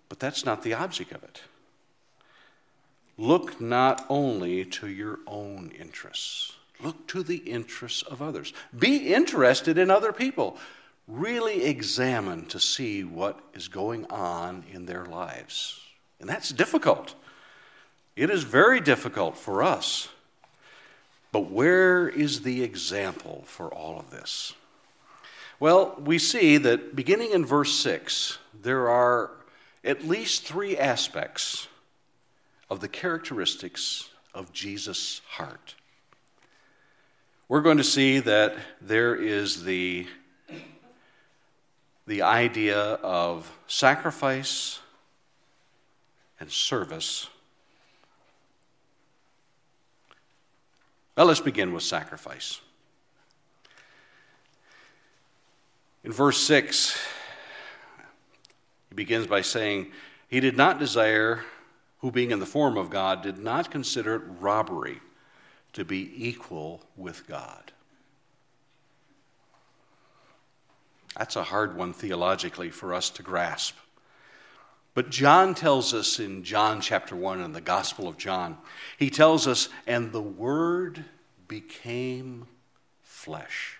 But 0.09 0.19
that's 0.19 0.45
not 0.45 0.63
the 0.63 0.73
object 0.73 1.11
of 1.13 1.23
it. 1.23 1.41
Look 3.17 3.61
not 3.61 4.05
only 4.09 4.65
to 4.65 4.87
your 4.87 5.19
own 5.27 5.71
interests, 5.79 6.53
look 6.83 7.07
to 7.07 7.23
the 7.23 7.37
interests 7.37 8.01
of 8.01 8.21
others. 8.21 8.53
Be 8.77 9.13
interested 9.13 9.77
in 9.77 9.91
other 9.91 10.11
people. 10.11 10.57
Really 11.07 11.65
examine 11.65 12.45
to 12.47 12.59
see 12.59 13.03
what 13.03 13.39
is 13.53 13.67
going 13.67 14.05
on 14.05 14.63
in 14.71 14.85
their 14.85 15.05
lives. 15.05 15.79
And 16.19 16.29
that's 16.29 16.49
difficult. 16.49 17.15
It 18.15 18.29
is 18.29 18.43
very 18.43 18.79
difficult 18.79 19.37
for 19.37 19.63
us. 19.63 20.09
But 21.31 21.49
where 21.49 22.09
is 22.09 22.41
the 22.41 22.63
example 22.63 23.43
for 23.45 23.73
all 23.73 23.99
of 23.99 24.11
this? 24.11 24.53
Well, 25.59 25.95
we 26.03 26.17
see 26.17 26.57
that 26.57 26.95
beginning 26.95 27.31
in 27.31 27.45
verse 27.45 27.73
6, 27.75 28.37
there 28.61 28.89
are 28.89 29.31
at 29.83 30.07
least 30.07 30.43
three 30.43 30.77
aspects 30.77 31.67
of 32.69 32.79
the 32.79 32.87
characteristics 32.87 34.09
of 34.33 34.53
Jesus' 34.53 35.21
heart. 35.27 35.75
We're 37.47 37.61
going 37.61 37.77
to 37.77 37.83
see 37.83 38.19
that 38.19 38.55
there 38.79 39.15
is 39.15 39.63
the, 39.63 40.07
the 42.11 42.23
idea 42.23 42.77
of 42.77 43.49
sacrifice 43.67 44.81
and 46.41 46.51
service. 46.51 47.29
Well, 51.15 51.27
let's 51.27 51.39
begin 51.39 51.71
with 51.71 51.83
sacrifice. 51.83 52.59
In 56.03 56.11
verse 56.11 56.37
6, 56.39 56.99
he 58.89 58.95
begins 58.95 59.25
by 59.25 59.39
saying, 59.39 59.93
He 60.27 60.41
did 60.41 60.57
not 60.57 60.79
desire, 60.79 61.45
who 61.99 62.11
being 62.11 62.31
in 62.31 62.39
the 62.39 62.45
form 62.45 62.75
of 62.75 62.89
God, 62.89 63.21
did 63.21 63.37
not 63.37 63.71
consider 63.71 64.15
it 64.15 64.23
robbery 64.41 64.99
to 65.71 65.85
be 65.85 66.11
equal 66.17 66.83
with 66.97 67.25
God. 67.25 67.71
That's 71.17 71.35
a 71.35 71.43
hard 71.43 71.75
one 71.75 71.93
theologically 71.93 72.69
for 72.69 72.93
us 72.93 73.09
to 73.11 73.23
grasp. 73.23 73.75
But 74.93 75.09
John 75.09 75.55
tells 75.55 75.93
us 75.93 76.19
in 76.19 76.43
John 76.43 76.81
chapter 76.81 77.15
1 77.15 77.41
in 77.41 77.53
the 77.53 77.61
Gospel 77.61 78.07
of 78.07 78.17
John, 78.17 78.57
he 78.97 79.09
tells 79.09 79.47
us, 79.47 79.69
and 79.87 80.11
the 80.11 80.21
Word 80.21 81.05
became 81.47 82.47
flesh 83.01 83.77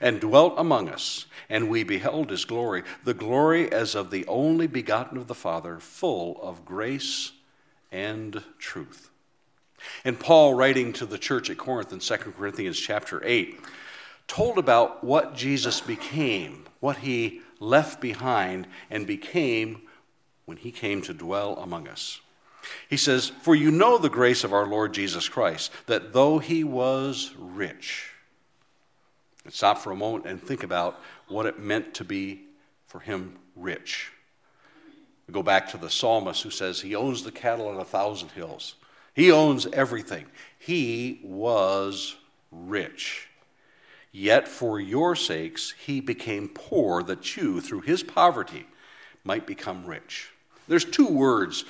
and 0.00 0.20
dwelt 0.20 0.54
among 0.56 0.88
us, 0.88 1.26
and 1.48 1.70
we 1.70 1.84
beheld 1.84 2.30
his 2.30 2.44
glory, 2.44 2.82
the 3.04 3.14
glory 3.14 3.70
as 3.70 3.94
of 3.94 4.10
the 4.10 4.26
only 4.26 4.66
begotten 4.66 5.16
of 5.16 5.26
the 5.26 5.34
Father, 5.34 5.78
full 5.78 6.38
of 6.42 6.64
grace 6.64 7.32
and 7.92 8.42
truth. 8.58 9.10
And 10.04 10.18
Paul, 10.18 10.54
writing 10.54 10.92
to 10.94 11.06
the 11.06 11.18
church 11.18 11.50
at 11.50 11.58
Corinth 11.58 11.92
in 11.92 12.00
2 12.00 12.16
Corinthians 12.16 12.78
chapter 12.78 13.22
8, 13.24 13.60
told 14.26 14.58
about 14.58 15.04
what 15.04 15.34
Jesus 15.34 15.80
became, 15.80 16.66
what 16.80 16.98
he 16.98 17.40
left 17.60 18.00
behind 18.00 18.66
and 18.90 19.06
became 19.06 19.82
when 20.44 20.56
he 20.56 20.70
came 20.70 21.02
to 21.02 21.14
dwell 21.14 21.56
among 21.56 21.88
us. 21.88 22.20
He 22.88 22.96
says, 22.96 23.28
For 23.42 23.54
you 23.54 23.70
know 23.70 23.98
the 23.98 24.08
grace 24.08 24.44
of 24.44 24.52
our 24.52 24.66
Lord 24.66 24.92
Jesus 24.92 25.28
Christ, 25.28 25.72
that 25.86 26.12
though 26.12 26.38
he 26.38 26.64
was 26.64 27.32
rich, 27.38 28.10
and 29.44 29.52
stop 29.52 29.78
for 29.78 29.92
a 29.92 29.96
moment 29.96 30.26
and 30.26 30.42
think 30.42 30.62
about 30.62 31.00
what 31.28 31.46
it 31.46 31.58
meant 31.58 31.94
to 31.94 32.04
be 32.04 32.42
for 32.86 33.00
him 33.00 33.36
rich. 33.54 34.10
We 35.26 35.34
go 35.34 35.42
back 35.42 35.68
to 35.70 35.76
the 35.76 35.90
psalmist 35.90 36.42
who 36.42 36.50
says 36.50 36.80
he 36.80 36.94
owns 36.94 37.22
the 37.22 37.32
cattle 37.32 37.68
on 37.68 37.76
a 37.76 37.84
thousand 37.84 38.30
hills. 38.30 38.74
He 39.14 39.32
owns 39.32 39.66
everything. 39.66 40.26
He 40.58 41.20
was 41.22 42.16
rich. 42.50 43.28
Yet 44.18 44.48
for 44.48 44.80
your 44.80 45.14
sakes 45.14 45.72
he 45.72 46.00
became 46.00 46.48
poor, 46.48 47.02
that 47.02 47.36
you, 47.36 47.60
through 47.60 47.82
his 47.82 48.02
poverty, 48.02 48.66
might 49.24 49.46
become 49.46 49.84
rich. 49.84 50.30
There's 50.66 50.86
two 50.86 51.06
words 51.06 51.66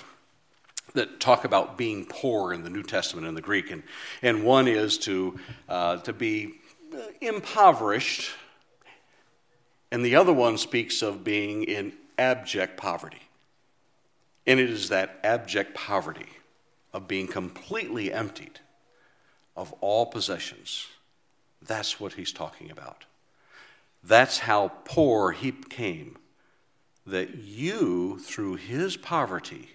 that 0.95 1.19
talk 1.19 1.45
about 1.45 1.77
being 1.77 2.07
poor 2.07 2.53
in 2.53 2.63
the 2.63 2.71
New 2.71 2.85
Testament 2.85 3.27
in 3.27 3.35
the 3.35 3.43
Greek, 3.43 3.73
and, 3.73 3.83
and 4.23 4.45
one 4.45 4.69
is 4.69 4.97
to, 4.99 5.41
uh, 5.69 5.97
to 5.97 6.13
be 6.13 6.55
impoverished, 7.21 8.31
and 9.91 10.05
the 10.05 10.15
other 10.15 10.33
one 10.33 10.57
speaks 10.57 11.03
of 11.03 11.25
being 11.25 11.65
in 11.65 11.95
abject 12.17 12.77
poverty. 12.77 13.23
And 14.47 14.61
it 14.61 14.71
is 14.71 14.91
that 14.91 15.19
abject 15.25 15.75
poverty 15.75 16.29
of 16.93 17.09
being 17.09 17.27
completely 17.27 18.13
emptied 18.13 18.61
of 19.57 19.73
all 19.81 20.07
possessions. 20.07 20.87
That's 21.67 21.99
what 21.99 22.15
he's 22.15 22.33
talking 22.33 22.71
about. 22.71 23.05
That's 24.03 24.39
how 24.39 24.73
poor 24.85 25.33
he 25.33 25.51
became, 25.51 26.17
that 27.07 27.37
you, 27.37 28.19
through 28.21 28.57
his 28.57 28.97
poverty, 28.97 29.71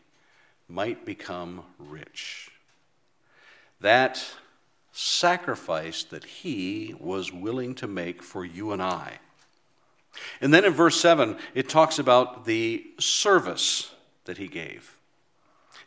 might 0.69 1.05
become 1.05 1.63
rich. 1.77 2.50
That 3.81 4.24
sacrifice 4.93 6.03
that 6.03 6.24
he 6.24 6.95
was 7.00 7.31
willing 7.31 7.75
to 7.75 7.88
make 7.88 8.21
for 8.21 8.45
you 8.45 8.71
and 8.71 8.81
I. 8.81 9.19
And 10.41 10.53
then 10.53 10.65
in 10.65 10.74
verse 10.74 11.00
7, 11.00 11.38
it 11.53 11.69
talks 11.69 12.00
about 12.00 12.45
the 12.45 12.86
service 13.00 13.93
that 14.25 14.38
he 14.38 14.48
gave. 14.48 14.98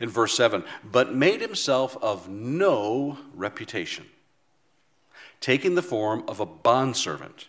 In 0.00 0.08
verse 0.08 0.34
7, 0.37 0.64
but 0.82 1.14
made 1.14 1.40
himself 1.40 1.96
of 2.02 2.28
no 2.28 3.18
reputation, 3.32 4.06
taking 5.45 5.75
the 5.75 5.83
form 5.83 6.25
of 6.27 6.41
a 6.41 6.47
bondservant 6.47 7.49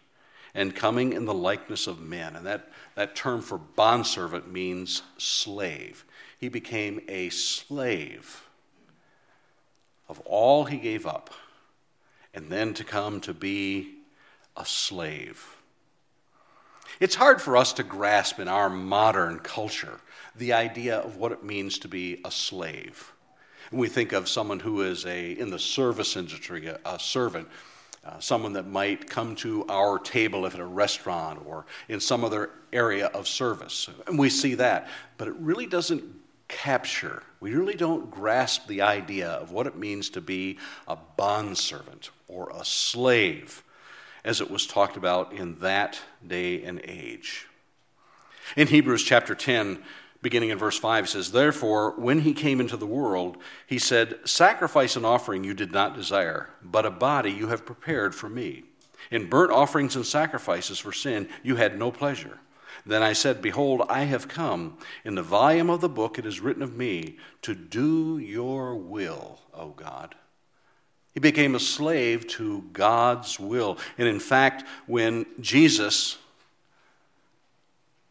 and 0.54 0.76
coming 0.76 1.14
in 1.14 1.24
the 1.24 1.34
likeness 1.34 1.88
of 1.88 2.02
men. 2.02 2.36
And 2.36 2.46
that, 2.46 2.68
that 2.96 3.16
term 3.16 3.42
for 3.42 3.58
bondservant 3.58 4.52
means 4.52 5.02
slave. 5.18 6.04
He 6.38 6.50
became 6.50 7.00
a 7.08 7.30
slave 7.30 8.44
of 10.10 10.20
all 10.26 10.66
he 10.66 10.76
gave 10.76 11.06
up 11.06 11.34
and 12.34 12.52
then 12.52 12.74
to 12.74 12.84
come 12.84 13.22
to 13.22 13.34
be 13.34 13.94
a 14.58 14.66
slave. 14.66 15.56
It's 17.00 17.16
hard 17.16 17.42
for 17.42 17.56
us 17.56 17.72
to 17.72 17.84
grasp 17.84 18.42
in 18.42 18.50
our 18.50 18.70
modern 18.70 19.40
culture 19.40 20.02
the 20.36 20.52
idea 20.52 20.98
of 20.98 21.16
what 21.16 21.32
it 21.32 21.46
means 21.46 21.80
to 21.80 21.88
be 21.88 22.20
a 22.26 22.32
slave. 22.32 23.14
We 23.72 23.88
think 23.88 24.12
of 24.12 24.28
someone 24.28 24.60
who 24.60 24.82
is 24.82 25.06
a, 25.06 25.32
in 25.32 25.50
the 25.50 25.60
service 25.60 26.18
industry, 26.18 26.68
a, 26.68 26.78
a 26.86 27.00
servant, 27.00 27.48
uh, 28.06 28.20
someone 28.20 28.54
that 28.54 28.68
might 28.68 29.10
come 29.10 29.36
to 29.36 29.66
our 29.68 29.98
table 29.98 30.46
if 30.46 30.54
at 30.54 30.60
a 30.60 30.66
restaurant 30.66 31.42
or 31.46 31.66
in 31.90 32.00
some 32.00 32.24
other 32.24 32.52
area 32.72 33.08
of 33.08 33.28
service. 33.28 33.90
And 34.06 34.20
we 34.20 34.30
see 34.30 34.56
that. 34.56 34.88
But 35.18 35.28
it 35.28 35.36
really 35.40 35.66
doesn't 35.66 36.04
capture, 36.48 37.24
we 37.40 37.56
really 37.56 37.74
don't 37.74 38.12
grasp 38.12 38.68
the 38.68 38.82
idea 38.82 39.30
of 39.30 39.52
what 39.52 39.66
it 39.66 39.76
means 39.76 40.10
to 40.12 40.22
be 40.22 40.60
a 40.88 40.96
bondservant 40.96 42.12
or 42.28 42.52
a 42.54 42.64
slave, 42.64 43.64
as 44.24 44.42
it 44.42 44.52
was 44.52 44.68
talked 44.68 44.98
about 44.98 45.34
in 45.34 45.60
that 45.60 46.00
day 46.26 46.64
and 46.64 46.82
age. 46.84 47.48
In 48.56 48.68
Hebrews 48.68 49.04
chapter 49.04 49.34
10, 49.34 49.84
beginning 50.26 50.50
in 50.50 50.58
verse 50.58 50.80
5, 50.80 51.06
he 51.06 51.12
says, 51.12 51.32
Therefore, 51.32 51.92
when 52.00 52.22
he 52.22 52.34
came 52.34 52.60
into 52.60 52.76
the 52.76 52.88
world, 52.88 53.38
he 53.68 53.78
said, 53.78 54.18
Sacrifice 54.26 54.96
and 54.96 55.06
offering 55.06 55.44
you 55.44 55.54
did 55.54 55.72
not 55.72 55.96
desire, 55.96 56.50
but 56.64 56.84
a 56.84 56.90
body 56.90 57.30
you 57.30 57.50
have 57.50 57.64
prepared 57.64 58.16
for 58.16 58.28
me. 58.28 58.64
In 59.12 59.30
burnt 59.30 59.52
offerings 59.52 59.96
and 59.96 60.04
sacrifices 60.04 60.80
for 60.80 60.92
sin 60.92 61.30
you 61.44 61.58
had 61.58 61.78
no 61.78 61.92
pleasure. 61.92 62.40
Then 62.88 63.04
I 63.04 63.14
said, 63.14 63.40
Behold, 63.40 63.84
I 63.88 64.06
have 64.06 64.28
come. 64.28 64.80
In 65.04 65.14
the 65.14 65.22
volume 65.22 65.70
of 65.70 65.82
the 65.82 65.90
book 65.90 66.18
it 66.18 66.26
is 66.26 66.40
written 66.40 66.64
of 66.64 66.76
me 66.76 67.18
to 67.44 67.54
do 67.54 68.18
your 68.18 68.76
will, 68.76 69.42
O 69.54 69.70
God. 69.70 70.16
He 71.14 71.20
became 71.20 71.54
a 71.54 71.60
slave 71.60 72.26
to 72.30 72.64
God's 72.74 73.40
will. 73.40 73.78
And 74.00 74.08
in 74.08 74.20
fact, 74.20 74.64
when 74.88 75.28
Jesus 75.40 76.18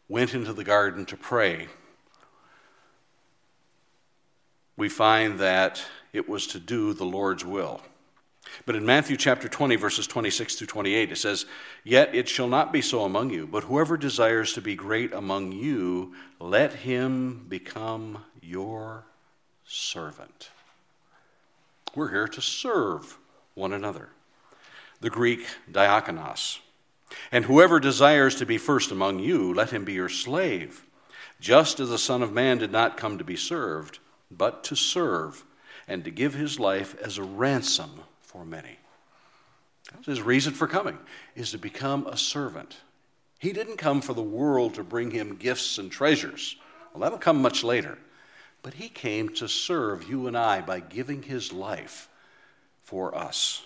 went 0.07 0.33
into 0.33 0.53
the 0.53 0.63
garden 0.63 1.05
to 1.07 1.17
pray, 1.17 1.67
we 4.77 4.89
find 4.89 5.39
that 5.39 5.83
it 6.13 6.27
was 6.27 6.47
to 6.47 6.59
do 6.59 6.93
the 6.93 7.05
Lord's 7.05 7.45
will. 7.45 7.81
But 8.65 8.75
in 8.75 8.85
Matthew 8.85 9.17
chapter 9.17 9.49
20, 9.49 9.75
verses 9.75 10.07
26 10.07 10.55
through 10.55 10.67
28, 10.67 11.11
it 11.11 11.17
says, 11.17 11.45
Yet 11.83 12.13
it 12.15 12.29
shall 12.29 12.47
not 12.47 12.71
be 12.71 12.81
so 12.81 13.03
among 13.03 13.31
you, 13.31 13.47
but 13.47 13.63
whoever 13.63 13.97
desires 13.97 14.53
to 14.53 14.61
be 14.61 14.75
great 14.75 15.13
among 15.13 15.51
you, 15.51 16.13
let 16.39 16.73
him 16.73 17.45
become 17.49 18.23
your 18.41 19.05
servant. 19.65 20.49
We're 21.95 22.11
here 22.11 22.27
to 22.27 22.41
serve 22.41 23.17
one 23.55 23.73
another. 23.73 24.09
The 25.01 25.09
Greek 25.09 25.47
diakonos. 25.71 26.59
And 27.31 27.45
whoever 27.45 27.79
desires 27.79 28.35
to 28.35 28.45
be 28.45 28.57
first 28.57 28.91
among 28.91 29.19
you, 29.19 29.53
let 29.53 29.71
him 29.71 29.85
be 29.85 29.93
your 29.93 30.09
slave, 30.09 30.85
just 31.39 31.79
as 31.79 31.89
the 31.89 31.97
Son 31.97 32.21
of 32.21 32.33
Man 32.33 32.57
did 32.57 32.71
not 32.71 32.97
come 32.97 33.17
to 33.17 33.23
be 33.23 33.35
served, 33.35 33.99
but 34.31 34.63
to 34.65 34.75
serve, 34.75 35.43
and 35.87 36.03
to 36.03 36.11
give 36.11 36.33
his 36.33 36.59
life 36.59 36.95
as 37.01 37.17
a 37.17 37.23
ransom 37.23 38.01
for 38.21 38.45
many. 38.45 38.79
That's 39.93 40.07
his 40.07 40.21
reason 40.21 40.53
for 40.53 40.67
coming, 40.67 40.97
is 41.35 41.51
to 41.51 41.57
become 41.57 42.07
a 42.07 42.17
servant. 42.17 42.77
He 43.39 43.53
didn't 43.53 43.77
come 43.77 44.01
for 44.01 44.13
the 44.13 44.23
world 44.23 44.73
to 44.75 44.83
bring 44.83 45.11
him 45.11 45.35
gifts 45.35 45.77
and 45.77 45.91
treasures. 45.91 46.55
Well, 46.93 47.01
that'll 47.01 47.19
come 47.19 47.41
much 47.41 47.63
later. 47.63 47.97
But 48.63 48.75
he 48.75 48.89
came 48.89 49.29
to 49.35 49.47
serve 49.47 50.09
you 50.09 50.25
and 50.25 50.35
I 50.35 50.61
by 50.61 50.79
giving 50.79 51.21
his 51.21 51.53
life 51.53 52.09
for 52.83 53.15
us. 53.15 53.63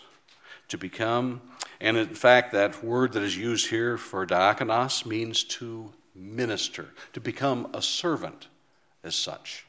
To 0.70 0.78
become, 0.78 1.42
and 1.80 1.98
in 1.98 2.14
fact, 2.14 2.52
that 2.52 2.84
word 2.84 3.14
that 3.14 3.24
is 3.24 3.38
used 3.38 3.70
here 3.70 3.98
for 3.98 4.26
diakonos 4.26 5.06
means 5.06 5.44
to 5.46 5.94
minister, 6.14 6.90
to 7.14 7.22
become 7.22 7.70
a 7.74 7.82
servant 7.82 8.48
as 9.04 9.16
such. 9.16 9.66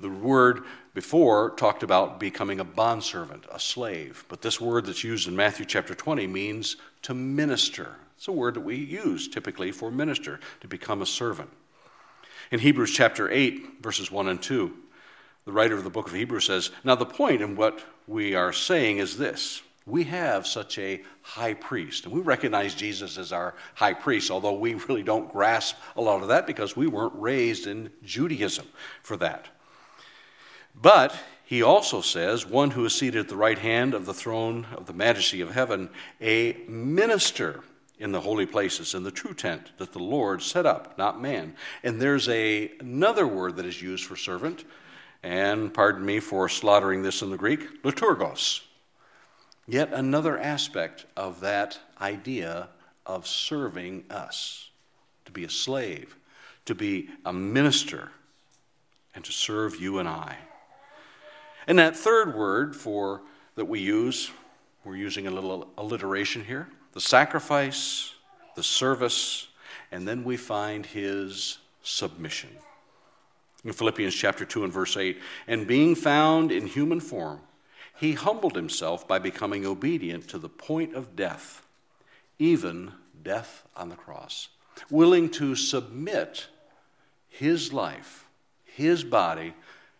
The 0.00 0.08
word 0.08 0.62
before 0.94 1.50
talked 1.50 1.82
about 1.82 2.20
becoming 2.20 2.60
a 2.60 2.64
bondservant, 2.64 3.46
a 3.50 3.58
slave. 3.58 4.24
But 4.28 4.42
this 4.42 4.60
word 4.60 4.86
that's 4.86 5.02
used 5.02 5.26
in 5.26 5.34
Matthew 5.34 5.66
chapter 5.66 5.94
20 5.94 6.26
means 6.28 6.76
to 7.02 7.14
minister. 7.14 7.96
It's 8.16 8.28
a 8.28 8.32
word 8.32 8.54
that 8.54 8.60
we 8.60 8.76
use 8.76 9.26
typically 9.26 9.72
for 9.72 9.90
minister, 9.90 10.38
to 10.60 10.68
become 10.68 11.02
a 11.02 11.06
servant. 11.06 11.50
In 12.50 12.60
Hebrews 12.60 12.92
chapter 12.92 13.30
8, 13.30 13.82
verses 13.82 14.10
1 14.10 14.28
and 14.28 14.40
2, 14.40 14.72
the 15.44 15.52
writer 15.52 15.74
of 15.74 15.84
the 15.84 15.90
book 15.90 16.06
of 16.06 16.14
Hebrews 16.14 16.46
says, 16.46 16.70
Now 16.84 16.94
the 16.94 17.04
point 17.04 17.42
in 17.42 17.56
what 17.56 17.84
we 18.06 18.34
are 18.34 18.52
saying 18.52 18.98
is 18.98 19.18
this 19.18 19.62
we 19.88 20.04
have 20.04 20.46
such 20.46 20.78
a 20.78 21.02
high 21.22 21.54
priest. 21.54 22.04
And 22.04 22.12
we 22.12 22.20
recognize 22.20 22.74
Jesus 22.74 23.16
as 23.16 23.32
our 23.32 23.54
high 23.74 23.94
priest, 23.94 24.30
although 24.30 24.52
we 24.52 24.74
really 24.74 25.02
don't 25.02 25.32
grasp 25.32 25.76
a 25.96 26.00
lot 26.00 26.22
of 26.22 26.28
that 26.28 26.46
because 26.46 26.76
we 26.76 26.86
weren't 26.86 27.14
raised 27.14 27.66
in 27.66 27.90
Judaism 28.04 28.66
for 29.02 29.16
that. 29.16 29.48
But 30.80 31.14
he 31.44 31.62
also 31.62 32.00
says, 32.00 32.46
one 32.46 32.72
who 32.72 32.84
is 32.84 32.94
seated 32.94 33.20
at 33.20 33.28
the 33.28 33.36
right 33.36 33.58
hand 33.58 33.94
of 33.94 34.06
the 34.06 34.14
throne 34.14 34.66
of 34.76 34.86
the 34.86 34.92
majesty 34.92 35.40
of 35.40 35.52
heaven, 35.52 35.90
a 36.20 36.58
minister 36.68 37.62
in 37.98 38.12
the 38.12 38.20
holy 38.20 38.46
places, 38.46 38.94
in 38.94 39.02
the 39.02 39.10
true 39.10 39.34
tent 39.34 39.72
that 39.78 39.92
the 39.92 39.98
Lord 39.98 40.40
set 40.42 40.66
up, 40.66 40.96
not 40.98 41.20
man. 41.20 41.56
And 41.82 42.00
there's 42.00 42.28
a, 42.28 42.70
another 42.80 43.26
word 43.26 43.56
that 43.56 43.66
is 43.66 43.82
used 43.82 44.04
for 44.04 44.14
servant, 44.14 44.64
and 45.22 45.74
pardon 45.74 46.04
me 46.04 46.20
for 46.20 46.48
slaughtering 46.48 47.02
this 47.02 47.22
in 47.22 47.30
the 47.30 47.36
Greek, 47.36 47.82
liturgos. 47.82 48.60
Yet 49.66 49.92
another 49.92 50.38
aspect 50.38 51.06
of 51.16 51.40
that 51.40 51.80
idea 52.00 52.68
of 53.04 53.26
serving 53.26 54.04
us, 54.10 54.70
to 55.24 55.32
be 55.32 55.44
a 55.44 55.50
slave, 55.50 56.16
to 56.66 56.74
be 56.74 57.08
a 57.24 57.32
minister, 57.32 58.12
and 59.14 59.24
to 59.24 59.32
serve 59.32 59.80
you 59.80 59.98
and 59.98 60.08
I. 60.08 60.36
And 61.68 61.78
that 61.78 61.94
third 61.94 62.34
word 62.34 62.74
for 62.74 63.20
that 63.54 63.66
we 63.66 63.80
use, 63.80 64.30
we're 64.84 64.96
using 64.96 65.26
a 65.26 65.30
little 65.30 65.70
alliteration 65.76 66.44
here 66.44 66.66
the 66.94 67.00
sacrifice, 67.00 68.14
the 68.56 68.62
service, 68.62 69.48
and 69.92 70.08
then 70.08 70.24
we 70.24 70.36
find 70.36 70.86
his 70.86 71.58
submission. 71.82 72.48
In 73.64 73.72
Philippians 73.72 74.14
chapter 74.14 74.44
2 74.44 74.64
and 74.64 74.72
verse 74.72 74.96
8, 74.96 75.20
and 75.46 75.66
being 75.66 75.94
found 75.94 76.50
in 76.50 76.66
human 76.66 76.98
form, 76.98 77.40
he 78.00 78.14
humbled 78.14 78.56
himself 78.56 79.06
by 79.06 79.18
becoming 79.18 79.66
obedient 79.66 80.26
to 80.28 80.38
the 80.38 80.48
point 80.48 80.94
of 80.94 81.14
death, 81.14 81.66
even 82.38 82.92
death 83.22 83.64
on 83.76 83.90
the 83.90 83.96
cross, 83.96 84.48
willing 84.90 85.28
to 85.30 85.54
submit 85.54 86.46
his 87.28 87.72
life, 87.72 88.26
his 88.64 89.04
body, 89.04 89.54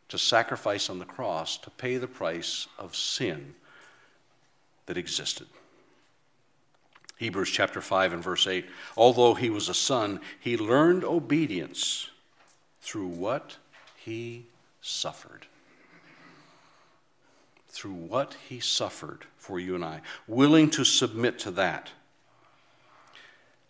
to 0.08 0.18
sacrifice 0.18 0.88
on 0.88 0.98
the 0.98 1.04
cross 1.04 1.56
to 1.58 1.70
pay 1.70 1.96
the 1.96 2.08
price 2.08 2.66
of 2.78 2.96
sin 2.96 3.54
that 4.86 4.96
existed. 4.96 5.46
Hebrews 7.18 7.50
chapter 7.50 7.80
5 7.80 8.12
and 8.14 8.22
verse 8.22 8.46
8 8.46 8.66
Although 8.96 9.34
he 9.34 9.50
was 9.50 9.68
a 9.68 9.74
son, 9.74 10.20
he 10.40 10.56
learned 10.56 11.04
obedience 11.04 12.10
through 12.80 13.08
what 13.08 13.56
he 13.96 14.46
suffered. 14.80 15.46
Through 17.68 17.92
what 17.92 18.36
he 18.48 18.60
suffered 18.60 19.26
for 19.36 19.60
you 19.60 19.74
and 19.74 19.84
I, 19.84 20.00
willing 20.26 20.70
to 20.70 20.84
submit 20.84 21.38
to 21.40 21.50
that. 21.52 21.90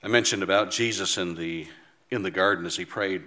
I 0.02 0.08
mentioned 0.08 0.42
about 0.42 0.70
Jesus 0.70 1.18
in 1.18 1.34
the, 1.34 1.66
in 2.10 2.22
the 2.22 2.30
garden 2.30 2.64
as 2.64 2.76
he 2.76 2.84
prayed. 2.84 3.22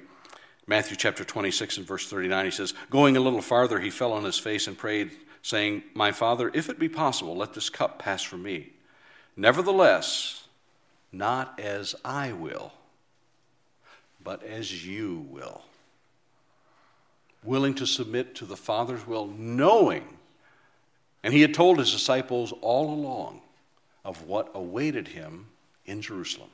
Matthew 0.72 0.96
chapter 0.96 1.26
26 1.26 1.80
and 1.80 1.86
verse 1.86 2.08
39, 2.08 2.46
he 2.46 2.52
says, 2.52 2.74
Going 2.90 3.18
a 3.18 3.20
little 3.20 3.42
farther, 3.42 3.82
he 3.82 3.90
fell 3.90 4.14
on 4.14 4.24
his 4.24 4.38
face 4.38 4.68
and 4.68 4.78
prayed, 4.78 5.12
saying, 5.42 5.84
My 5.94 6.14
Father, 6.14 6.50
if 6.54 6.70
it 6.70 6.80
be 6.80 6.88
possible, 6.88 7.36
let 7.36 7.54
this 7.54 7.70
cup 7.70 8.00
pass 8.00 8.24
from 8.24 8.42
me. 8.42 8.70
Nevertheless, 9.36 10.48
not 11.12 11.60
as 11.60 11.94
I 12.06 12.32
will, 12.32 12.72
but 14.24 14.44
as 14.44 14.88
you 14.88 15.26
will. 15.30 15.64
Willing 17.44 17.74
to 17.74 17.86
submit 17.86 18.34
to 18.36 18.46
the 18.46 18.56
Father's 18.56 19.06
will, 19.06 19.28
knowing, 19.28 20.06
and 21.22 21.34
he 21.34 21.42
had 21.42 21.54
told 21.54 21.80
his 21.80 21.92
disciples 21.92 22.54
all 22.62 22.94
along 22.94 23.42
of 24.06 24.24
what 24.24 24.50
awaited 24.54 25.10
him 25.10 25.48
in 25.86 26.02
Jerusalem. 26.02 26.50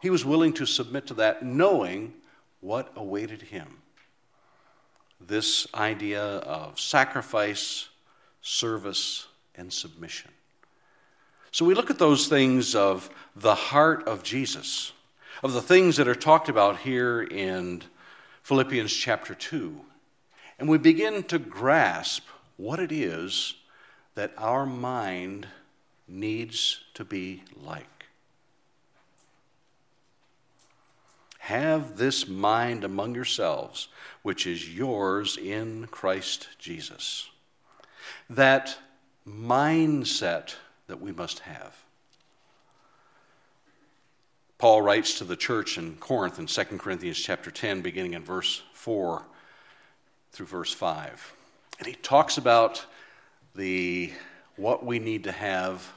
He 0.00 0.08
was 0.08 0.24
willing 0.24 0.54
to 0.54 0.64
submit 0.64 1.06
to 1.08 1.14
that, 1.14 1.42
knowing 1.42 2.14
what 2.66 2.90
awaited 2.96 3.42
him. 3.42 3.78
This 5.20 5.68
idea 5.72 6.22
of 6.22 6.80
sacrifice, 6.80 7.88
service, 8.42 9.28
and 9.54 9.72
submission. 9.72 10.32
So 11.52 11.64
we 11.64 11.74
look 11.74 11.90
at 11.90 12.00
those 12.00 12.26
things 12.26 12.74
of 12.74 13.08
the 13.36 13.54
heart 13.54 14.06
of 14.08 14.24
Jesus, 14.24 14.92
of 15.44 15.52
the 15.52 15.62
things 15.62 15.96
that 15.96 16.08
are 16.08 16.14
talked 16.16 16.48
about 16.48 16.78
here 16.78 17.22
in 17.22 17.82
Philippians 18.42 18.92
chapter 18.92 19.34
2, 19.34 19.80
and 20.58 20.68
we 20.68 20.76
begin 20.76 21.22
to 21.24 21.38
grasp 21.38 22.24
what 22.56 22.80
it 22.80 22.90
is 22.90 23.54
that 24.16 24.32
our 24.36 24.66
mind 24.66 25.46
needs 26.08 26.80
to 26.94 27.04
be 27.04 27.44
like. 27.62 27.95
Have 31.46 31.96
this 31.96 32.26
mind 32.26 32.82
among 32.82 33.14
yourselves, 33.14 33.86
which 34.22 34.48
is 34.48 34.68
yours 34.68 35.36
in 35.36 35.86
Christ 35.92 36.48
Jesus. 36.58 37.30
That 38.28 38.76
mindset 39.24 40.56
that 40.88 41.00
we 41.00 41.12
must 41.12 41.38
have. 41.38 41.76
Paul 44.58 44.82
writes 44.82 45.18
to 45.18 45.24
the 45.24 45.36
church 45.36 45.78
in 45.78 45.94
Corinth 45.98 46.40
in 46.40 46.46
2 46.46 46.64
Corinthians 46.78 47.20
chapter 47.20 47.52
10, 47.52 47.80
beginning 47.80 48.14
in 48.14 48.24
verse 48.24 48.64
4 48.72 49.24
through 50.32 50.46
verse 50.46 50.72
5. 50.72 51.32
And 51.78 51.86
he 51.86 51.94
talks 51.94 52.38
about 52.38 52.84
the 53.54 54.12
what 54.56 54.84
we 54.84 54.98
need 54.98 55.22
to 55.22 55.32
have 55.32 55.92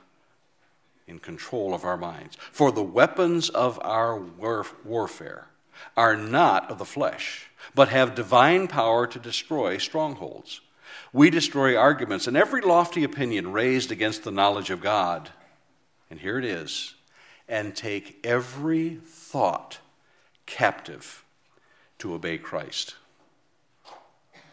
in 1.10 1.20
control 1.20 1.74
of 1.74 1.84
our 1.84 1.98
minds. 1.98 2.38
For 2.52 2.72
the 2.72 2.84
weapons 2.84 3.50
of 3.50 3.80
our 3.84 4.18
warfare 4.18 5.48
are 5.98 6.16
not 6.16 6.70
of 6.70 6.78
the 6.78 6.86
flesh, 6.86 7.50
but 7.74 7.90
have 7.90 8.16
divine 8.16 8.68
power 8.68 9.08
to 9.08 9.20
destroy 9.20 9.78
strongholds. 9.78 10.62
We 11.12 11.30
destroy 11.30 11.76
arguments 11.76 12.28
and 12.28 12.38
every 12.38 12.62
lofty 12.62 13.04
opinion 13.04 13.52
raised 13.52 13.92
against 13.92 14.24
the 14.24 14.32
knowledge 14.32 14.70
of 14.70 14.82
God. 14.82 15.30
And 16.10 16.20
here 16.20 16.38
it 16.38 16.46
is 16.46 16.96
and 17.48 17.76
take 17.76 18.20
every 18.24 19.00
thought 19.06 19.80
captive 20.46 21.24
to 21.98 22.14
obey 22.14 22.38
Christ. 22.38 22.96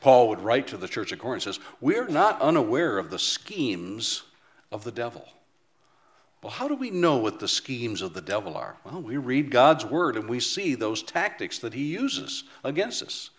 Paul 0.01 0.29
would 0.29 0.41
write 0.41 0.69
to 0.69 0.77
the 0.77 0.89
church 0.89 1.13
of 1.13 1.19
Corinth 1.19 1.43
says, 1.43 1.59
"We 1.81 1.97
are 1.97 2.09
not 2.09 2.41
unaware 2.41 2.99
of 2.99 3.11
the 3.11 3.19
schemes 3.19 4.23
of 4.71 4.85
the 4.85 4.93
devil." 4.93 5.29
Well, 6.47 6.55
how 6.55 6.69
do 6.69 6.77
we 6.77 6.91
know 6.91 7.17
what 7.17 7.41
the 7.41 7.49
schemes 7.49 8.03
of 8.03 8.15
the 8.15 8.21
devil 8.21 8.57
are? 8.57 8.77
Well, 8.85 9.03
we 9.03 9.17
read 9.17 9.51
God's 9.51 9.85
word 9.85 10.17
and 10.17 10.29
we 10.29 10.39
see 10.39 10.77
those 10.77 11.03
tactics 11.03 11.59
that 11.59 11.75
he 11.75 11.83
uses 11.83 12.45
against 12.63 13.03
us. 13.03 13.31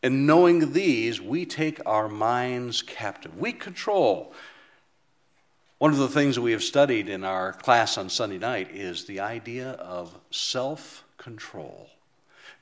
And 0.00 0.28
knowing 0.28 0.74
these, 0.74 1.20
we 1.20 1.44
take 1.44 1.80
our 1.84 2.08
minds 2.08 2.82
captive. 2.82 3.36
We 3.36 3.52
control 3.52 4.32
One 5.78 5.90
of 5.90 5.98
the 5.98 6.06
things 6.06 6.36
that 6.36 6.42
we 6.42 6.52
have 6.52 6.62
studied 6.62 7.08
in 7.08 7.24
our 7.24 7.52
class 7.52 7.98
on 7.98 8.10
Sunday 8.10 8.38
night 8.38 8.70
is 8.72 9.06
the 9.06 9.18
idea 9.18 9.70
of 9.70 10.16
self 10.30 11.02
control. 11.18 11.90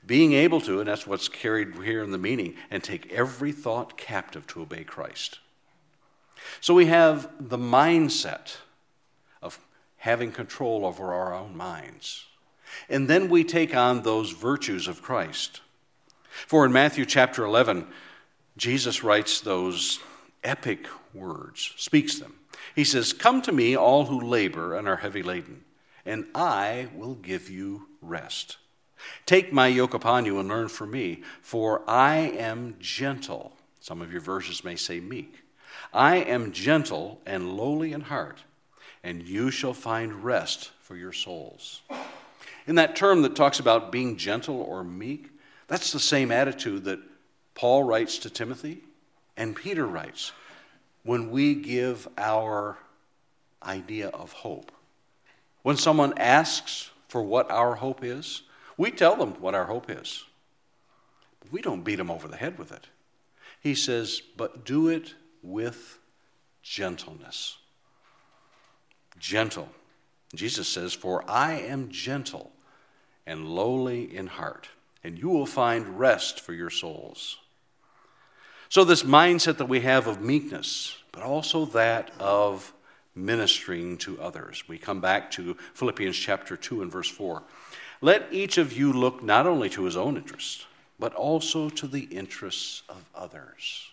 Being 0.03 0.33
able 0.33 0.61
to, 0.61 0.79
and 0.79 0.89
that's 0.89 1.05
what's 1.05 1.29
carried 1.29 1.75
here 1.75 2.01
in 2.01 2.09
the 2.09 2.17
meaning, 2.17 2.55
and 2.71 2.83
take 2.83 3.13
every 3.13 3.51
thought 3.51 3.99
captive 3.99 4.47
to 4.47 4.63
obey 4.63 4.83
Christ. 4.83 5.37
So 6.59 6.73
we 6.73 6.87
have 6.87 7.29
the 7.39 7.59
mindset 7.59 8.55
having 10.05 10.31
control 10.31 10.85
over 10.85 11.11
our 11.11 11.33
own 11.33 11.57
minds. 11.57 12.25
And 12.89 13.07
then 13.07 13.27
we 13.27 13.43
take 13.43 13.75
on 13.75 14.03
those 14.03 14.29
virtues 14.29 14.87
of 14.87 15.01
Christ. 15.01 15.61
For 16.29 16.63
in 16.63 16.71
Matthew 16.71 17.07
chapter 17.07 17.43
11, 17.43 17.87
Jesus 18.55 19.03
writes 19.03 19.41
those 19.41 19.99
epic 20.43 20.85
words, 21.11 21.73
speaks 21.75 22.19
them. 22.19 22.35
He 22.75 22.83
says, 22.83 23.13
Come 23.13 23.41
to 23.41 23.51
me, 23.51 23.75
all 23.75 24.05
who 24.05 24.21
labor 24.21 24.75
and 24.75 24.87
are 24.87 24.97
heavy 24.97 25.23
laden, 25.23 25.63
and 26.05 26.25
I 26.35 26.89
will 26.93 27.15
give 27.15 27.49
you 27.49 27.87
rest. 27.99 28.57
Take 29.25 29.51
my 29.51 29.65
yoke 29.65 29.95
upon 29.95 30.25
you 30.25 30.39
and 30.39 30.47
learn 30.47 30.67
from 30.67 30.91
me, 30.91 31.23
for 31.41 31.81
I 31.89 32.17
am 32.17 32.75
gentle. 32.79 33.53
Some 33.79 34.03
of 34.03 34.11
your 34.11 34.21
verses 34.21 34.63
may 34.63 34.75
say 34.75 34.99
meek. 34.99 35.41
I 35.91 36.17
am 36.17 36.51
gentle 36.51 37.21
and 37.25 37.57
lowly 37.57 37.91
in 37.91 38.01
heart, 38.01 38.43
and 39.05 39.21
you 39.21 39.51
shall 39.51 39.73
find 39.73 40.23
rest 40.23 40.71
for 40.81 40.97
your 40.97 41.13
souls. 41.13 41.83
In 42.65 42.75
that 42.75 42.95
term 42.95 43.21
that 43.21 43.35
talks 43.35 43.59
about 43.59 43.91
being 43.91 44.17
gentle 44.17 44.59
or 44.59 44.83
meek, 44.83 45.29
that's 45.67 45.91
the 45.91 45.99
same 45.99 46.31
attitude 46.31 46.85
that 46.85 46.99
Paul 47.53 47.83
writes 47.83 48.17
to 48.19 48.31
Timothy 48.31 48.81
and 49.37 49.55
Peter 49.55 49.85
writes 49.85 50.31
when 51.03 51.29
we 51.29 51.53
give 51.53 52.07
our 52.17 52.79
idea 53.61 54.07
of 54.07 54.31
hope. 54.31 54.71
When 55.61 55.77
someone 55.77 56.17
asks 56.17 56.89
for 57.07 57.21
what 57.21 57.51
our 57.51 57.75
hope 57.75 58.03
is, 58.03 58.41
we 58.75 58.89
tell 58.89 59.15
them 59.15 59.39
what 59.39 59.53
our 59.53 59.65
hope 59.65 59.87
is. 59.87 60.23
We 61.51 61.61
don't 61.61 61.83
beat 61.83 61.97
them 61.97 62.09
over 62.09 62.27
the 62.27 62.37
head 62.37 62.57
with 62.57 62.71
it. 62.71 62.87
He 63.61 63.75
says, 63.75 64.19
but 64.35 64.65
do 64.65 64.87
it 64.87 65.13
with 65.43 65.99
gentleness. 66.63 67.57
Gentle. 69.19 69.69
Jesus 70.33 70.67
says, 70.67 70.93
For 70.93 71.23
I 71.29 71.53
am 71.53 71.89
gentle 71.89 72.51
and 73.25 73.47
lowly 73.47 74.15
in 74.15 74.27
heart, 74.27 74.69
and 75.03 75.17
you 75.17 75.29
will 75.29 75.45
find 75.45 75.99
rest 75.99 76.39
for 76.39 76.53
your 76.53 76.69
souls. 76.69 77.37
So, 78.69 78.83
this 78.83 79.03
mindset 79.03 79.57
that 79.57 79.69
we 79.69 79.81
have 79.81 80.07
of 80.07 80.21
meekness, 80.21 80.97
but 81.11 81.23
also 81.23 81.65
that 81.65 82.11
of 82.19 82.73
ministering 83.15 83.97
to 83.99 84.19
others. 84.19 84.67
We 84.67 84.77
come 84.77 84.99
back 84.99 85.31
to 85.31 85.55
Philippians 85.73 86.17
chapter 86.17 86.57
2 86.57 86.81
and 86.81 86.91
verse 86.91 87.09
4. 87.09 87.43
Let 88.01 88.27
each 88.31 88.57
of 88.57 88.73
you 88.73 88.91
look 88.91 89.23
not 89.23 89.47
only 89.47 89.69
to 89.69 89.85
his 89.85 89.95
own 89.95 90.17
interests, 90.17 90.65
but 90.99 91.13
also 91.13 91.69
to 91.69 91.87
the 91.87 92.01
interests 92.01 92.83
of 92.89 93.05
others. 93.15 93.89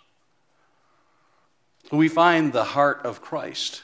We 1.90 2.08
find 2.08 2.52
the 2.52 2.64
heart 2.64 3.02
of 3.04 3.20
Christ 3.20 3.82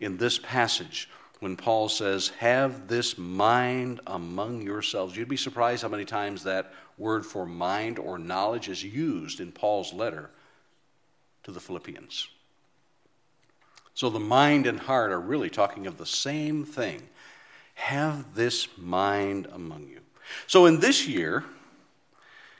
in 0.00 0.16
this 0.16 0.38
passage 0.38 1.08
when 1.40 1.56
Paul 1.56 1.88
says, 1.88 2.28
Have 2.38 2.88
this 2.88 3.18
mind 3.18 4.00
among 4.06 4.62
yourselves. 4.62 5.16
You'd 5.16 5.28
be 5.28 5.36
surprised 5.36 5.82
how 5.82 5.88
many 5.88 6.04
times 6.04 6.44
that 6.44 6.72
word 6.96 7.26
for 7.26 7.44
mind 7.46 7.98
or 7.98 8.18
knowledge 8.18 8.68
is 8.68 8.82
used 8.82 9.40
in 9.40 9.52
Paul's 9.52 9.92
letter 9.92 10.30
to 11.42 11.52
the 11.52 11.60
Philippians. 11.60 12.28
So 13.94 14.10
the 14.10 14.20
mind 14.20 14.66
and 14.66 14.80
heart 14.80 15.12
are 15.12 15.20
really 15.20 15.50
talking 15.50 15.86
of 15.86 15.98
the 15.98 16.06
same 16.06 16.64
thing. 16.64 17.02
Have 17.74 18.34
this 18.34 18.68
mind 18.76 19.46
among 19.52 19.88
you. 19.88 20.00
So 20.46 20.66
in 20.66 20.80
this 20.80 21.06
year, 21.06 21.44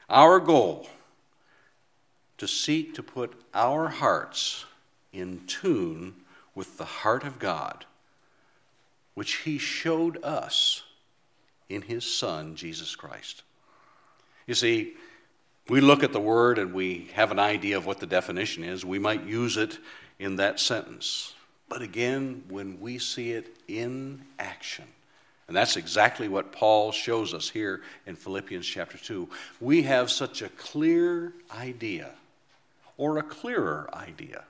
our 0.09 0.39
goal 0.39 0.87
to 2.39 2.47
seek 2.47 2.95
to 2.95 3.03
put 3.03 3.33
our 3.53 3.89
hearts 3.89 4.65
in 5.13 5.47
tune 5.47 6.15
with 6.55 6.79
the 6.79 6.85
heart 6.85 7.25
of 7.25 7.39
God, 7.39 7.85
which 9.15 9.37
He 9.37 9.59
showed 9.59 10.23
us 10.23 10.83
in 11.69 11.83
His 11.83 12.05
Son, 12.05 12.57
Jesus 12.57 12.95
Christ. 12.95 13.43
You 14.47 14.55
see, 14.55 14.95
we 15.69 15.81
look 15.81 16.03
at 16.03 16.13
the 16.13 16.21
word 16.21 16.59
and 16.59 16.75
we 16.75 17.09
have 17.15 17.31
an 17.31 17.39
idea 17.39 17.77
of 17.77 17.87
what 17.87 17.99
the 17.99 18.07
definition 18.07 18.65
is. 18.65 18.85
We 18.85 18.99
might 18.99 19.25
use 19.25 19.57
it 19.57 19.79
in 20.19 20.37
that 20.37 20.61
sentence. 20.61 21.33
But 21.69 21.83
again, 21.83 22.45
when 22.49 22.81
we 22.81 22.99
see 22.99 23.33
it 23.33 23.57
in 23.67 24.23
action, 24.39 24.85
and 25.49 25.57
that's 25.57 25.77
exactly 25.77 26.29
what 26.29 26.53
Paul 26.53 26.93
shows 26.93 27.35
us 27.35 27.49
here 27.49 27.83
in 28.07 28.17
Philippians 28.17 28.67
chapter 28.67 28.99
2, 28.99 29.29
we 29.61 29.83
have 29.83 30.11
such 30.11 30.43
a 30.43 30.49
clear 30.51 31.33
idea, 31.51 32.11
or 32.97 33.19
a 33.19 33.23
clearer 33.23 33.89
idea. 33.93 34.45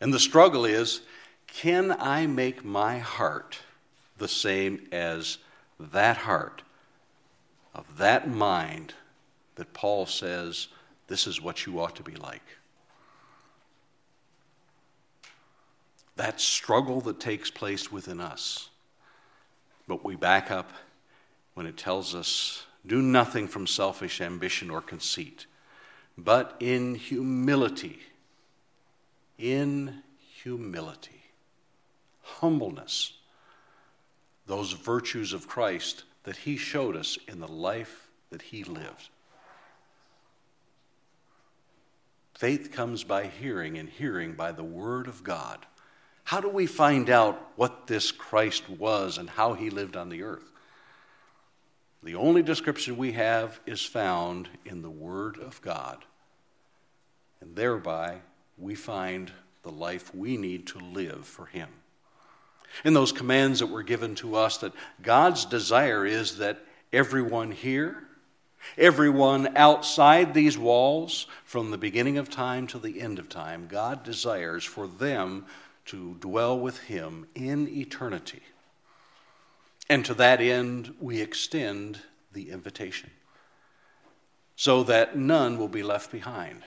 And 0.00 0.12
the 0.12 0.20
struggle 0.20 0.64
is 0.64 1.00
can 1.46 1.92
I 1.98 2.26
make 2.26 2.64
my 2.64 2.98
heart 2.98 3.58
the 4.18 4.28
same 4.28 4.86
as 4.92 5.38
that 5.78 6.18
heart 6.18 6.62
of 7.74 7.98
that 7.98 8.28
mind 8.28 8.94
that 9.54 9.72
Paul 9.72 10.06
says 10.06 10.68
this 11.06 11.26
is 11.26 11.40
what 11.40 11.66
you 11.66 11.80
ought 11.80 11.96
to 11.96 12.02
be 12.02 12.14
like. 12.14 12.42
That 16.16 16.40
struggle 16.40 17.00
that 17.02 17.20
takes 17.20 17.50
place 17.50 17.92
within 17.92 18.20
us. 18.20 18.68
But 19.86 20.04
we 20.04 20.16
back 20.16 20.50
up 20.50 20.70
when 21.54 21.66
it 21.66 21.76
tells 21.76 22.14
us 22.14 22.66
do 22.86 23.00
nothing 23.00 23.48
from 23.48 23.66
selfish 23.66 24.20
ambition 24.20 24.70
or 24.70 24.80
conceit, 24.80 25.46
but 26.16 26.56
in 26.60 26.94
humility, 26.94 28.00
in 29.38 30.02
humility, 30.42 31.22
humbleness, 32.22 33.14
those 34.46 34.72
virtues 34.72 35.32
of 35.32 35.46
Christ 35.46 36.04
that 36.24 36.38
he 36.38 36.56
showed 36.56 36.96
us 36.96 37.18
in 37.28 37.40
the 37.40 37.48
life 37.48 38.08
that 38.30 38.42
he 38.42 38.64
lived. 38.64 39.08
Faith 42.34 42.70
comes 42.70 43.02
by 43.02 43.26
hearing, 43.26 43.78
and 43.78 43.88
hearing 43.88 44.32
by 44.32 44.52
the 44.52 44.64
Word 44.64 45.08
of 45.08 45.24
God. 45.24 45.66
How 46.24 46.40
do 46.40 46.48
we 46.48 46.66
find 46.66 47.10
out 47.10 47.52
what 47.56 47.86
this 47.86 48.12
Christ 48.12 48.68
was 48.68 49.18
and 49.18 49.28
how 49.28 49.54
he 49.54 49.70
lived 49.70 49.96
on 49.96 50.08
the 50.08 50.22
earth? 50.22 50.52
The 52.02 52.14
only 52.14 52.42
description 52.42 52.96
we 52.96 53.12
have 53.12 53.58
is 53.66 53.84
found 53.84 54.48
in 54.64 54.82
the 54.82 54.90
Word 54.90 55.38
of 55.38 55.60
God. 55.62 56.04
And 57.40 57.56
thereby, 57.56 58.18
we 58.58 58.74
find 58.74 59.32
the 59.62 59.70
life 59.70 60.14
we 60.14 60.36
need 60.36 60.66
to 60.66 60.78
live 60.78 61.26
for 61.26 61.46
him 61.46 61.68
in 62.84 62.94
those 62.94 63.12
commands 63.12 63.60
that 63.60 63.66
were 63.66 63.82
given 63.82 64.14
to 64.16 64.36
us 64.36 64.58
that 64.58 64.72
God's 65.02 65.44
desire 65.44 66.06
is 66.06 66.38
that 66.38 66.58
everyone 66.92 67.50
here, 67.50 68.04
everyone 68.76 69.56
outside 69.56 70.34
these 70.34 70.58
walls, 70.58 71.26
from 71.44 71.70
the 71.70 71.78
beginning 71.78 72.18
of 72.18 72.30
time 72.30 72.66
to 72.68 72.78
the 72.78 73.00
end 73.00 73.18
of 73.18 73.28
time, 73.28 73.66
God 73.68 74.04
desires 74.04 74.64
for 74.64 74.86
them 74.86 75.46
to 75.86 76.16
dwell 76.20 76.58
with 76.58 76.78
Him 76.80 77.26
in 77.34 77.68
eternity. 77.68 78.42
And 79.88 80.04
to 80.04 80.14
that 80.14 80.40
end, 80.40 80.94
we 81.00 81.20
extend 81.20 82.00
the 82.32 82.50
invitation 82.50 83.10
so 84.54 84.82
that 84.82 85.16
none 85.16 85.58
will 85.58 85.68
be 85.68 85.82
left 85.82 86.12
behind. 86.12 86.62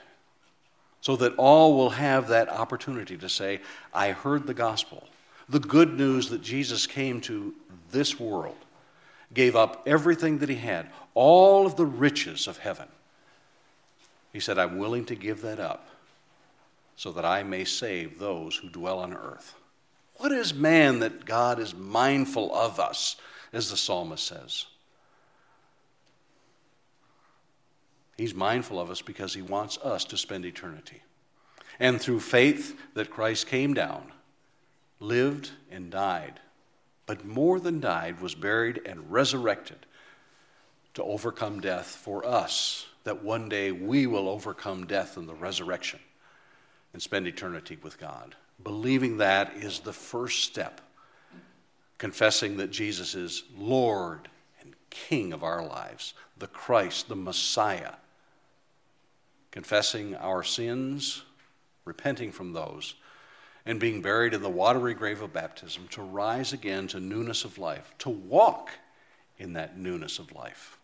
So 1.02 1.16
that 1.18 1.34
all 1.36 1.76
will 1.76 1.90
have 1.90 2.28
that 2.28 2.48
opportunity 2.48 3.18
to 3.18 3.28
say, 3.28 3.62
I 3.94 4.12
heard 4.12 4.48
the 4.48 4.54
gospel 4.54 5.08
the 5.52 5.60
good 5.60 5.98
news 5.98 6.30
that 6.30 6.42
Jesus 6.42 6.88
came 6.88 7.20
to 7.22 7.54
this 7.92 8.18
world, 8.18 8.56
gave 9.34 9.56
up 9.56 9.84
everything 9.86 10.38
that 10.38 10.48
he 10.48 10.56
had, 10.56 10.90
all 11.14 11.66
of 11.66 11.76
the 11.76 11.86
riches 11.86 12.48
of 12.48 12.58
heaven. 12.58 12.88
He 14.32 14.40
said, 14.40 14.58
I'm 14.58 14.78
willing 14.78 15.04
to 15.06 15.16
give 15.16 15.42
that 15.42 15.60
up 15.60 15.90
so 16.96 17.12
that 17.12 17.26
I 17.26 17.44
may 17.44 17.66
save 17.66 18.18
those 18.18 18.56
who 18.56 18.70
dwell 18.70 19.00
on 19.00 19.14
earth. 19.14 19.56
What 20.18 20.32
is 20.32 20.54
man 20.54 21.00
that 21.00 21.26
God 21.26 21.60
is 21.60 21.76
mindful 21.76 22.56
of 22.56 22.80
us, 22.80 23.18
as 23.52 23.70
the 23.70 23.78
psalmist 23.78 24.26
says? 24.26 24.68
He's 28.22 28.36
mindful 28.36 28.80
of 28.80 28.92
us 28.92 29.02
because 29.02 29.34
he 29.34 29.42
wants 29.42 29.80
us 29.80 30.06
to 30.06 30.16
spend 30.16 30.46
eternity. 30.46 31.02
And 31.80 32.00
through 32.00 32.20
faith 32.20 32.80
that 32.94 33.10
Christ 33.10 33.48
came 33.48 33.74
down, 33.74 34.12
lived 35.00 35.50
and 35.72 35.90
died, 35.90 36.40
but 37.08 37.26
more 37.26 37.60
than 37.60 37.80
died, 37.80 38.22
was 38.22 38.36
buried 38.36 38.80
and 38.86 39.12
resurrected 39.12 39.88
to 40.94 41.04
overcome 41.04 41.62
death 41.62 41.88
for 41.88 42.24
us, 42.24 42.86
that 43.06 43.24
one 43.24 43.50
day 43.50 43.72
we 43.72 44.06
will 44.06 44.30
overcome 44.30 44.86
death 44.86 45.18
in 45.18 45.26
the 45.26 45.34
resurrection 45.34 46.00
and 46.94 47.02
spend 47.02 47.26
eternity 47.26 47.80
with 47.82 48.00
God. 48.00 48.36
Believing 48.62 49.18
that 49.18 49.56
is 49.56 49.80
the 49.80 49.94
first 49.94 50.44
step. 50.44 50.80
Confessing 51.98 52.58
that 52.58 52.70
Jesus 52.70 53.16
is 53.16 53.46
Lord 53.58 54.28
and 54.62 54.76
King 54.92 55.34
of 55.34 55.42
our 55.42 55.66
lives, 55.66 56.14
the 56.38 56.46
Christ, 56.46 57.10
the 57.10 57.16
Messiah. 57.16 57.94
Confessing 59.52 60.16
our 60.16 60.44
sins, 60.44 61.24
repenting 61.86 62.32
from 62.32 62.54
those, 62.54 62.96
and 63.66 63.80
being 63.80 64.02
buried 64.02 64.34
in 64.34 64.42
the 64.42 64.50
watery 64.50 64.94
grave 64.94 65.22
of 65.22 65.34
baptism 65.34 65.88
to 65.90 66.02
rise 66.02 66.54
again 66.54 66.88
to 66.88 67.00
newness 67.00 67.46
of 67.46 67.58
life, 67.58 67.94
to 68.00 68.10
walk 68.10 68.72
in 69.38 69.54
that 69.54 69.78
newness 69.78 70.20
of 70.20 70.34
life. 70.34 70.78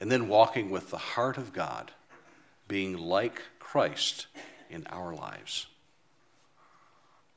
And 0.00 0.12
then 0.12 0.28
walking 0.28 0.70
with 0.70 0.90
the 0.90 0.98
heart 0.98 1.38
of 1.38 1.52
God, 1.52 1.90
being 2.68 2.96
like 2.96 3.42
Christ 3.58 4.26
in 4.68 4.86
our 4.88 5.14
lives. 5.14 5.66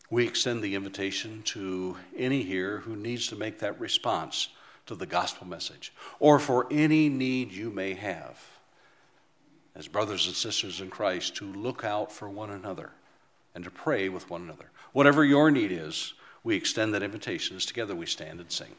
We 0.10 0.28
extend 0.28 0.64
the 0.64 0.76
invitation 0.76 1.44
to 1.44 1.98
any 2.18 2.44
here 2.44 2.80
who 2.80 2.96
needs 2.96 3.28
to 3.28 3.36
make 3.36 3.60
that 3.60 3.80
response 3.80 4.50
to 4.88 4.96
the 4.96 5.06
gospel 5.06 5.48
message, 5.48 5.94
or 6.20 6.40
for 6.40 6.68
any 6.72 7.10
need 7.10 7.52
you 7.52 7.70
may 7.70 7.94
have, 7.94 8.40
as 9.76 9.88
brothers 9.88 10.28
and 10.28 10.36
sisters 10.36 10.82
in 10.82 10.90
Christ, 10.90 11.36
to 11.38 11.46
look 11.46 11.84
out 11.84 12.12
for 12.12 12.30
one 12.30 12.50
another 12.50 12.92
and 13.56 13.64
to 13.64 13.72
pray 13.72 14.10
with 14.10 14.30
one 14.30 14.42
another. 14.42 14.72
Whatever 14.94 15.24
your 15.24 15.52
need 15.52 15.72
is, 15.72 16.14
we 16.44 16.56
extend 16.56 16.94
that 16.94 17.04
invitation 17.04 17.56
as 17.56 17.66
together 17.66 17.96
we 17.96 18.06
stand 18.06 18.40
and 18.40 18.52
sing. 18.52 18.76